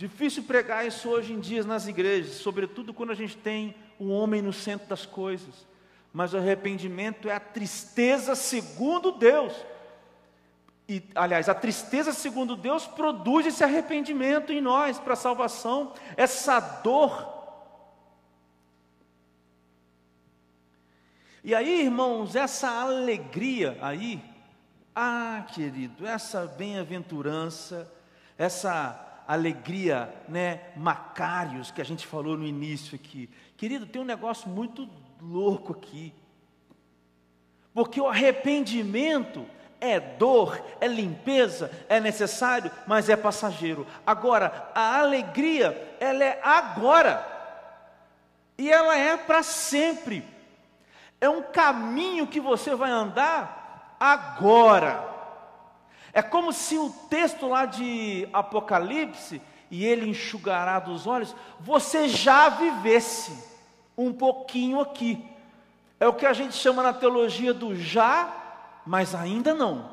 Difícil 0.02 0.41
pregar 0.41 0.84
isso 0.88 1.08
hoje 1.10 1.32
em 1.32 1.39
dia 1.39 1.64
nas 1.64 1.86
igrejas, 1.86 2.38
sobretudo 2.38 2.91
quando 2.91 3.12
a 3.12 3.16
gente 3.16 3.38
tem 3.38 3.76
o 3.99 4.08
homem 4.08 4.41
no 4.41 4.52
centro 4.52 4.88
das 4.88 5.06
coisas. 5.06 5.68
Mas 6.12 6.34
o 6.34 6.38
arrependimento 6.38 7.30
é 7.30 7.36
a 7.36 7.39
tristeza 7.39 8.34
segundo 8.34 9.12
Deus. 9.12 9.54
E, 10.92 11.02
aliás, 11.16 11.48
a 11.48 11.56
tristeza 11.56 12.12
segundo 12.12 12.54
Deus 12.54 12.86
produz 12.86 13.46
esse 13.46 13.64
arrependimento 13.64 14.52
em 14.52 14.60
nós 14.60 15.00
para 15.00 15.14
a 15.14 15.16
salvação, 15.16 15.94
essa 16.18 16.60
dor. 16.60 17.32
E 21.46 21.56
aí, 21.56 21.84
irmãos, 21.84 22.36
essa 22.36 22.70
alegria 22.70 23.78
aí, 23.82 24.22
ah, 24.94 25.46
querido, 25.54 26.06
essa 26.06 26.46
bem-aventurança, 26.46 27.89
essa 28.38 29.24
alegria, 29.26 30.14
né, 30.28 30.74
macários 30.76 31.72
que 31.72 31.80
a 31.80 31.86
gente 31.86 32.06
falou 32.06 32.36
no 32.36 32.46
início 32.46 32.96
aqui. 32.96 33.30
Querido, 33.56 33.86
tem 33.86 34.02
um 34.02 34.06
negócio 34.06 34.50
muito 34.50 34.89
louco 35.22 35.72
aqui. 35.72 36.14
Porque 37.74 38.02
o 38.02 38.10
arrependimento 38.10 39.48
é 39.82 40.00
dor, 40.00 40.64
é 40.80 40.88
limpeza, 40.88 41.72
é 41.90 42.00
necessário, 42.00 42.72
mas 42.86 43.10
é 43.10 43.16
passageiro. 43.16 43.88
Agora, 44.06 44.70
a 44.76 45.00
alegria, 45.00 45.98
ela 46.00 46.24
é 46.24 46.40
agora. 46.44 47.28
E 48.58 48.72
ela 48.72 48.96
é 48.96 49.18
para 49.18 49.42
sempre. 49.42 50.24
É 51.20 51.28
um 51.28 51.42
caminho 51.42 52.28
que 52.28 52.40
você 52.40 52.76
vai 52.76 52.92
andar 52.92 53.96
agora. 54.00 55.04
É 56.14 56.22
como 56.22 56.54
se 56.54 56.78
o 56.78 56.92
texto 57.10 57.48
lá 57.48 57.66
de 57.66 58.30
Apocalipse, 58.32 59.42
e 59.72 59.86
ele 59.86 60.10
enxugará 60.10 60.80
dos 60.80 61.08
olhos, 61.08 61.36
você 61.60 62.08
já 62.08 62.50
vivesse 62.50 63.36
um 63.98 64.14
pouquinho 64.14 64.80
aqui. 64.80 65.26
É 66.00 66.08
o 66.08 66.14
que 66.14 66.26
a 66.26 66.34
gente 66.34 66.54
chama 66.54 66.84
na 66.84 66.94
teologia 66.94 67.54
do 67.54 67.76
já, 67.76 68.41
mas 68.86 69.14
ainda 69.16 69.54
não. 69.54 69.90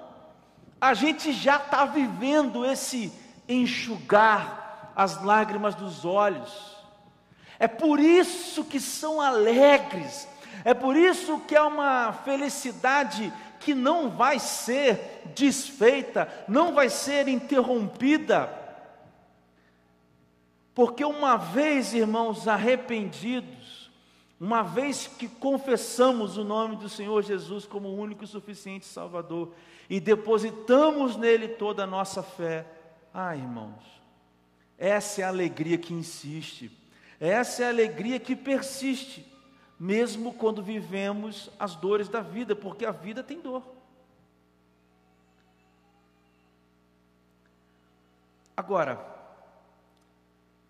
A 0.80 0.95
gente 0.95 1.32
já 1.32 1.57
está 1.57 1.84
vivendo 1.84 2.64
esse 2.64 3.12
enxugar 3.49 4.93
as 4.95 5.22
lágrimas 5.22 5.74
dos 5.74 6.05
olhos. 6.05 6.76
É 7.59 7.66
por 7.66 7.99
isso 7.99 8.64
que 8.64 8.78
são 8.78 9.20
alegres, 9.20 10.28
é 10.64 10.74
por 10.74 10.97
isso 10.97 11.41
que 11.41 11.57
é 11.57 11.62
uma 11.62 12.12
felicidade 12.12 13.32
que 13.61 13.74
não 13.74 14.11
vai 14.11 14.39
ser 14.39 15.22
desfeita, 15.34 16.28
não 16.47 16.72
vai 16.72 16.89
ser 16.89 17.26
interrompida. 17.26 18.53
Porque 20.74 21.05
uma 21.05 21.36
vez, 21.36 21.93
irmãos, 21.93 22.47
arrependidos, 22.47 23.57
uma 24.41 24.62
vez 24.62 25.07
que 25.07 25.28
confessamos 25.28 26.36
o 26.36 26.45
nome 26.45 26.76
do 26.76 26.89
Senhor 26.89 27.22
Jesus 27.22 27.66
como 27.66 27.89
o 27.89 27.99
único 27.99 28.24
e 28.24 28.26
suficiente 28.26 28.86
Salvador 28.86 29.53
e 29.91 29.99
depositamos 29.99 31.16
nele 31.16 31.49
toda 31.49 31.84
a 31.84 31.86
nossa 31.86 32.22
fé, 32.22 32.66
ah, 33.12 33.34
irmãos, 33.34 33.82
essa 34.76 35.22
é 35.22 35.24
a 35.24 35.28
alegria 35.28 35.76
que 35.76 35.93
insiste, 35.93 36.70
essa 37.18 37.64
é 37.64 37.66
a 37.66 37.70
alegria 37.70 38.20
que 38.20 38.36
persiste 38.36 39.26
mesmo 39.78 40.34
quando 40.34 40.62
vivemos 40.62 41.51
as 41.59 41.76
dores 41.76 42.09
da 42.09 42.20
vida, 42.20 42.57
porque 42.57 42.84
a 42.84 42.91
vida 42.91 43.22
tem 43.22 43.41
dor. 43.41 43.62
Agora, 48.57 48.99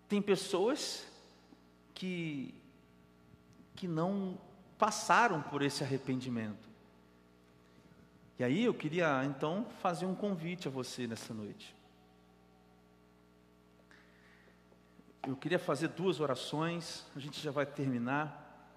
tem 0.07 0.21
pessoas 0.21 1.07
que, 1.95 2.53
que 3.79 3.87
não 3.87 4.37
passaram 4.77 5.41
por 5.41 5.61
esse 5.61 5.85
arrependimento. 5.85 6.67
E 8.37 8.43
aí 8.43 8.65
eu 8.65 8.73
queria 8.73 9.23
então 9.23 9.65
fazer 9.81 10.05
um 10.05 10.13
convite 10.13 10.67
a 10.67 10.71
você 10.71 11.07
nessa 11.07 11.33
noite. 11.33 11.73
Eu 15.25 15.37
queria 15.37 15.57
fazer 15.57 15.87
duas 15.87 16.19
orações, 16.19 17.05
a 17.15 17.19
gente 17.19 17.39
já 17.39 17.51
vai 17.51 17.65
terminar. 17.65 18.69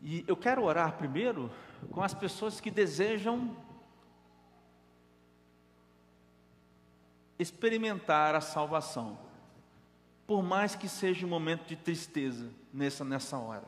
E 0.00 0.24
eu 0.26 0.38
quero 0.38 0.62
orar 0.62 0.96
primeiro 0.96 1.50
com 1.90 2.02
as 2.02 2.14
pessoas 2.14 2.62
que 2.62 2.70
desejam 2.70 3.54
experimentar 7.38 8.34
a 8.34 8.40
salvação, 8.40 9.18
por 10.26 10.42
mais 10.42 10.74
que 10.74 10.88
seja 10.88 11.26
um 11.26 11.28
momento 11.28 11.66
de 11.66 11.76
tristeza 11.76 12.50
nessa, 12.72 13.04
nessa 13.04 13.38
hora. 13.38 13.66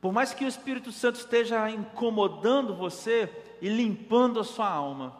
Por 0.00 0.12
mais 0.12 0.34
que 0.34 0.44
o 0.44 0.48
Espírito 0.48 0.92
Santo 0.92 1.16
esteja 1.16 1.70
incomodando 1.70 2.76
você 2.76 3.30
e 3.62 3.68
limpando 3.68 4.38
a 4.38 4.44
sua 4.44 4.68
alma, 4.68 5.18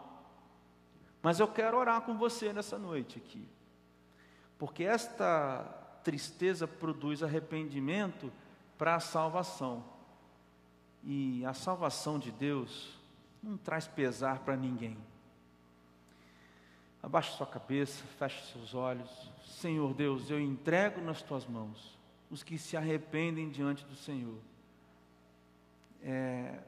mas 1.22 1.40
eu 1.40 1.48
quero 1.48 1.78
orar 1.78 2.02
com 2.02 2.18
você 2.18 2.52
nessa 2.52 2.78
noite 2.78 3.16
aqui, 3.16 3.48
porque 4.58 4.84
esta 4.84 5.62
tristeza 6.04 6.68
produz 6.68 7.22
arrependimento 7.22 8.30
para 8.76 8.96
a 8.96 9.00
salvação, 9.00 9.82
e 11.02 11.44
a 11.46 11.54
salvação 11.54 12.18
de 12.18 12.30
Deus 12.30 12.98
não 13.42 13.56
traz 13.56 13.86
pesar 13.86 14.40
para 14.40 14.56
ninguém. 14.56 14.98
Abaixe 17.04 17.36
sua 17.36 17.46
cabeça, 17.46 18.02
feche 18.18 18.50
seus 18.50 18.72
olhos. 18.72 19.10
Senhor 19.44 19.92
Deus, 19.92 20.30
eu 20.30 20.40
entrego 20.40 21.02
nas 21.02 21.20
tuas 21.20 21.44
mãos 21.44 21.98
os 22.30 22.42
que 22.42 22.56
se 22.56 22.78
arrependem 22.78 23.50
diante 23.50 23.84
do 23.84 23.94
Senhor. 23.94 24.38
É, 26.02 26.60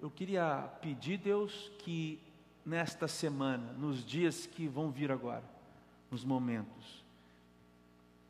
eu 0.00 0.10
queria 0.10 0.66
pedir, 0.80 1.18
Deus, 1.18 1.70
que 1.80 2.18
nesta 2.64 3.06
semana, 3.06 3.70
nos 3.74 4.02
dias 4.02 4.46
que 4.46 4.66
vão 4.66 4.90
vir 4.90 5.12
agora, 5.12 5.44
nos 6.10 6.24
momentos, 6.24 7.04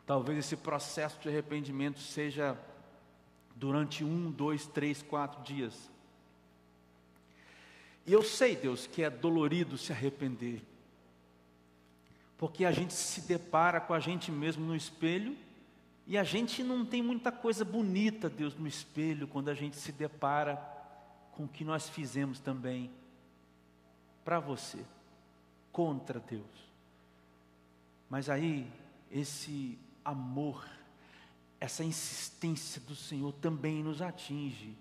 talvez 0.05 0.41
esse 0.41 0.57
processo 0.57 1.21
de 1.21 1.29
arrependimento 1.29 2.01
seja 2.01 2.59
durante 3.55 4.03
um, 4.03 4.33
dois, 4.33 4.67
três, 4.67 5.01
quatro 5.01 5.41
dias. 5.45 5.89
E 8.05 8.13
eu 8.13 8.25
sei, 8.25 8.57
Deus, 8.57 8.85
que 8.85 9.05
é 9.05 9.09
dolorido 9.09 9.79
se 9.79 9.93
arrepender, 9.93 10.61
porque 12.43 12.65
a 12.65 12.73
gente 12.73 12.93
se 12.93 13.21
depara 13.21 13.81
com 13.81 13.95
a 13.95 14.01
gente 14.01 14.33
mesmo 14.33 14.67
no 14.67 14.75
espelho 14.75 15.37
e 16.09 16.19
a 16.19 16.25
gente 16.25 16.61
não 16.65 16.85
tem 16.85 17.01
muita 17.01 17.31
coisa 17.31 17.65
bonita, 17.65 18.29
Deus, 18.29 18.57
no 18.57 18.67
espelho, 18.67 19.29
quando 19.29 19.49
a 19.49 19.55
gente 19.55 19.77
se 19.77 19.93
depara 19.93 20.57
com 21.31 21.45
o 21.45 21.49
que 21.49 21.65
nós 21.65 21.89
fizemos 21.89 22.41
também 22.41 22.91
para 24.25 24.41
você, 24.41 24.81
contra 25.71 26.19
Deus. 26.19 26.43
Mas 28.11 28.29
aí, 28.29 28.67
esse 29.09 29.79
amor, 30.05 30.69
essa 31.61 31.85
insistência 31.85 32.81
do 32.81 32.97
Senhor 32.97 33.33
também 33.35 33.85
nos 33.85 34.03
atinge. 34.03 34.77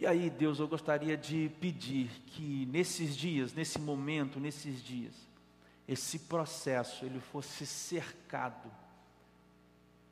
E 0.00 0.04
aí, 0.04 0.28
Deus, 0.28 0.58
eu 0.58 0.66
gostaria 0.66 1.16
de 1.16 1.48
pedir 1.60 2.10
que 2.26 2.66
nesses 2.66 3.16
dias, 3.16 3.54
nesse 3.54 3.78
momento, 3.78 4.40
nesses 4.40 4.82
dias, 4.82 5.26
esse 5.88 6.20
processo 6.20 7.04
ele 7.04 7.20
fosse 7.20 7.66
cercado 7.66 8.70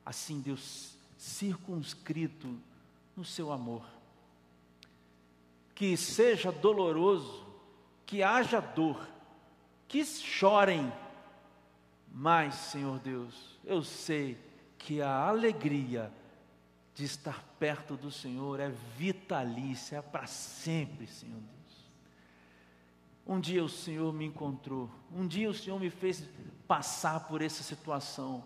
assim 0.05 0.39
Deus 0.39 0.95
circunscrito 1.17 2.55
no 3.15 3.25
seu 3.25 3.51
amor. 3.51 3.83
Que 5.73 5.97
seja 5.97 6.51
doloroso, 6.51 7.45
que 8.05 8.21
haja 8.21 8.59
dor, 8.59 9.09
que 9.87 10.05
chorem, 10.05 10.91
mas, 12.11 12.55
Senhor 12.55 12.99
Deus, 12.99 13.59
eu 13.65 13.83
sei 13.83 14.37
que 14.77 15.01
a 15.01 15.27
alegria 15.27 16.11
de 16.93 17.03
estar 17.03 17.43
perto 17.59 17.97
do 17.97 18.09
Senhor 18.09 18.59
é 18.59 18.69
vitalícia, 18.69 19.97
é 19.97 20.01
para 20.01 20.27
sempre, 20.27 21.07
Senhor 21.07 21.39
Deus. 21.39 21.64
Um 23.25 23.39
dia 23.39 23.63
o 23.63 23.69
Senhor 23.69 24.13
me 24.13 24.25
encontrou, 24.25 24.89
um 25.11 25.27
dia 25.27 25.49
o 25.49 25.53
Senhor 25.53 25.79
me 25.79 25.89
fez 25.89 26.23
passar 26.67 27.27
por 27.27 27.41
essa 27.41 27.63
situação 27.63 28.43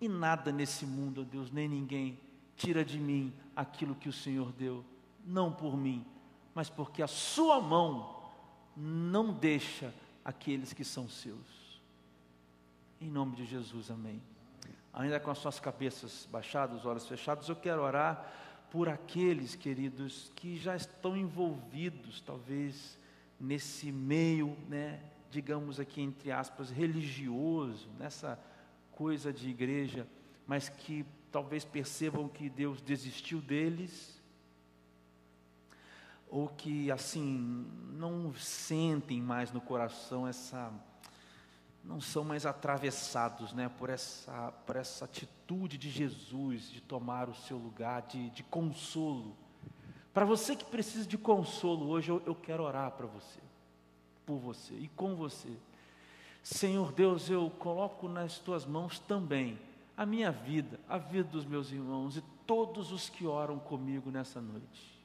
e 0.00 0.08
nada 0.08 0.50
nesse 0.50 0.86
mundo, 0.86 1.24
Deus, 1.24 1.50
nem 1.50 1.68
ninguém 1.68 2.18
tira 2.56 2.84
de 2.84 2.98
mim 2.98 3.32
aquilo 3.54 3.94
que 3.94 4.08
o 4.08 4.12
Senhor 4.12 4.52
deu, 4.52 4.84
não 5.24 5.52
por 5.52 5.76
mim, 5.76 6.06
mas 6.54 6.70
porque 6.70 7.02
a 7.02 7.06
Sua 7.06 7.60
mão 7.60 8.18
não 8.76 9.32
deixa 9.32 9.92
aqueles 10.24 10.72
que 10.72 10.84
são 10.84 11.08
seus. 11.08 11.80
Em 13.00 13.10
nome 13.10 13.36
de 13.36 13.44
Jesus, 13.44 13.90
amém. 13.90 14.20
Ainda 14.92 15.20
com 15.20 15.30
as 15.30 15.38
suas 15.38 15.60
cabeças 15.60 16.26
baixadas, 16.30 16.84
olhos 16.84 17.06
fechados, 17.06 17.48
eu 17.48 17.56
quero 17.56 17.82
orar 17.82 18.32
por 18.70 18.88
aqueles, 18.88 19.54
queridos, 19.54 20.30
que 20.34 20.56
já 20.56 20.76
estão 20.76 21.16
envolvidos, 21.16 22.20
talvez, 22.20 22.97
nesse 23.38 23.92
meio, 23.92 24.56
né, 24.68 25.00
digamos 25.30 25.78
aqui 25.78 26.00
entre 26.00 26.30
aspas, 26.30 26.70
religioso, 26.70 27.88
nessa 27.98 28.38
coisa 28.92 29.32
de 29.32 29.48
igreja, 29.48 30.06
mas 30.46 30.68
que 30.68 31.04
talvez 31.30 31.64
percebam 31.64 32.28
que 32.28 32.48
Deus 32.48 32.80
desistiu 32.80 33.40
deles, 33.40 34.20
ou 36.28 36.48
que 36.48 36.90
assim 36.90 37.66
não 37.92 38.34
sentem 38.34 39.20
mais 39.20 39.50
no 39.50 39.60
coração 39.60 40.26
essa 40.28 40.72
não 41.84 42.02
são 42.02 42.22
mais 42.22 42.44
atravessados 42.44 43.54
né, 43.54 43.70
por, 43.78 43.88
essa, 43.88 44.52
por 44.66 44.76
essa 44.76 45.06
atitude 45.06 45.78
de 45.78 45.88
Jesus 45.88 46.70
de 46.70 46.82
tomar 46.82 47.30
o 47.30 47.34
seu 47.34 47.56
lugar 47.56 48.02
de, 48.02 48.28
de 48.30 48.42
consolo. 48.42 49.34
Para 50.18 50.26
você 50.26 50.56
que 50.56 50.64
precisa 50.64 51.06
de 51.06 51.16
consolo 51.16 51.90
hoje, 51.90 52.10
eu, 52.10 52.20
eu 52.26 52.34
quero 52.34 52.64
orar 52.64 52.90
para 52.90 53.06
você, 53.06 53.38
por 54.26 54.36
você 54.36 54.74
e 54.74 54.88
com 54.88 55.14
você. 55.14 55.48
Senhor 56.42 56.90
Deus, 56.90 57.30
eu 57.30 57.48
coloco 57.56 58.08
nas 58.08 58.36
tuas 58.36 58.66
mãos 58.66 58.98
também 58.98 59.56
a 59.96 60.04
minha 60.04 60.32
vida, 60.32 60.80
a 60.88 60.98
vida 60.98 61.28
dos 61.28 61.44
meus 61.44 61.70
irmãos 61.70 62.16
e 62.16 62.24
todos 62.44 62.90
os 62.90 63.08
que 63.08 63.28
oram 63.28 63.60
comigo 63.60 64.10
nessa 64.10 64.40
noite. 64.40 64.98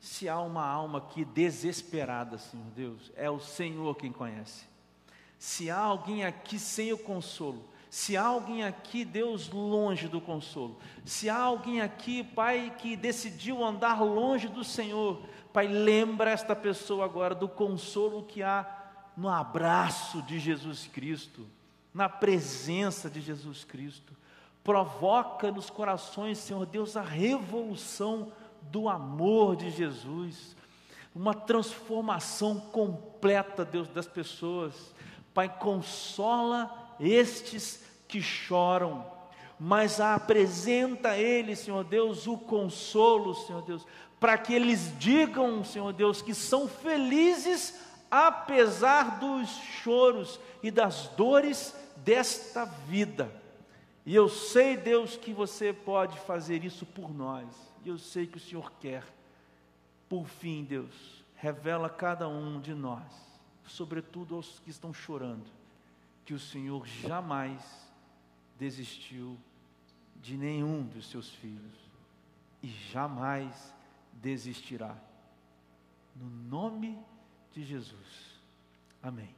Se 0.00 0.28
há 0.28 0.40
uma 0.40 0.66
alma 0.66 0.98
aqui 0.98 1.24
desesperada, 1.24 2.38
Senhor 2.38 2.66
Deus, 2.74 3.12
é 3.14 3.30
o 3.30 3.38
Senhor 3.38 3.94
quem 3.94 4.10
conhece. 4.10 4.66
Se 5.38 5.70
há 5.70 5.78
alguém 5.78 6.24
aqui 6.24 6.58
sem 6.58 6.92
o 6.92 6.98
consolo, 6.98 7.64
se 7.90 8.16
há 8.16 8.26
alguém 8.26 8.64
aqui, 8.64 9.04
Deus, 9.04 9.48
longe 9.50 10.08
do 10.08 10.20
consolo, 10.20 10.78
se 11.04 11.30
há 11.30 11.38
alguém 11.38 11.80
aqui, 11.80 12.22
Pai, 12.22 12.74
que 12.78 12.96
decidiu 12.96 13.64
andar 13.64 14.02
longe 14.02 14.46
do 14.48 14.62
Senhor, 14.62 15.22
Pai, 15.52 15.66
lembra 15.66 16.30
esta 16.30 16.54
pessoa 16.54 17.04
agora 17.04 17.34
do 17.34 17.48
consolo 17.48 18.22
que 18.22 18.42
há 18.42 18.66
no 19.16 19.28
abraço 19.28 20.22
de 20.22 20.38
Jesus 20.38 20.86
Cristo, 20.86 21.46
na 21.92 22.08
presença 22.08 23.08
de 23.08 23.20
Jesus 23.20 23.64
Cristo. 23.64 24.14
Provoca 24.62 25.50
nos 25.50 25.70
corações, 25.70 26.38
Senhor 26.38 26.66
Deus, 26.66 26.96
a 26.96 27.02
revolução 27.02 28.30
do 28.62 28.88
amor 28.88 29.56
de 29.56 29.70
Jesus, 29.70 30.54
uma 31.14 31.34
transformação 31.34 32.60
completa, 32.60 33.64
Deus, 33.64 33.88
das 33.88 34.06
pessoas. 34.06 34.94
Pai, 35.32 35.48
consola 35.48 36.87
estes 37.00 37.82
que 38.06 38.20
choram, 38.22 39.06
mas 39.58 40.00
apresenta 40.00 41.10
a 41.10 41.18
eles, 41.18 41.58
Senhor 41.58 41.84
Deus, 41.84 42.26
o 42.26 42.38
consolo, 42.38 43.34
Senhor 43.34 43.62
Deus, 43.62 43.86
para 44.20 44.38
que 44.38 44.54
eles 44.54 44.92
digam, 44.98 45.64
Senhor 45.64 45.92
Deus, 45.92 46.22
que 46.22 46.34
são 46.34 46.68
felizes 46.68 47.78
apesar 48.10 49.18
dos 49.18 49.48
choros 49.82 50.40
e 50.62 50.70
das 50.70 51.08
dores 51.08 51.74
desta 51.96 52.64
vida. 52.64 53.30
E 54.06 54.14
eu 54.14 54.28
sei, 54.28 54.76
Deus, 54.76 55.16
que 55.16 55.32
você 55.32 55.72
pode 55.72 56.18
fazer 56.20 56.64
isso 56.64 56.86
por 56.86 57.12
nós. 57.14 57.46
E 57.84 57.88
eu 57.88 57.98
sei 57.98 58.26
que 58.26 58.38
o 58.38 58.40
Senhor 58.40 58.72
quer. 58.80 59.04
Por 60.08 60.26
fim, 60.26 60.64
Deus, 60.64 61.22
revela 61.36 61.88
a 61.88 61.90
cada 61.90 62.26
um 62.26 62.58
de 62.60 62.72
nós, 62.72 63.04
sobretudo 63.66 64.36
aos 64.36 64.58
que 64.60 64.70
estão 64.70 64.94
chorando, 64.94 65.44
que 66.28 66.34
o 66.34 66.38
Senhor 66.38 66.86
jamais 66.86 67.90
desistiu 68.58 69.38
de 70.16 70.36
nenhum 70.36 70.84
dos 70.84 71.08
seus 71.08 71.30
filhos 71.30 71.74
e 72.62 72.68
jamais 72.68 73.74
desistirá. 74.12 74.94
No 76.14 76.28
nome 76.28 77.02
de 77.50 77.64
Jesus. 77.64 78.42
Amém. 79.02 79.37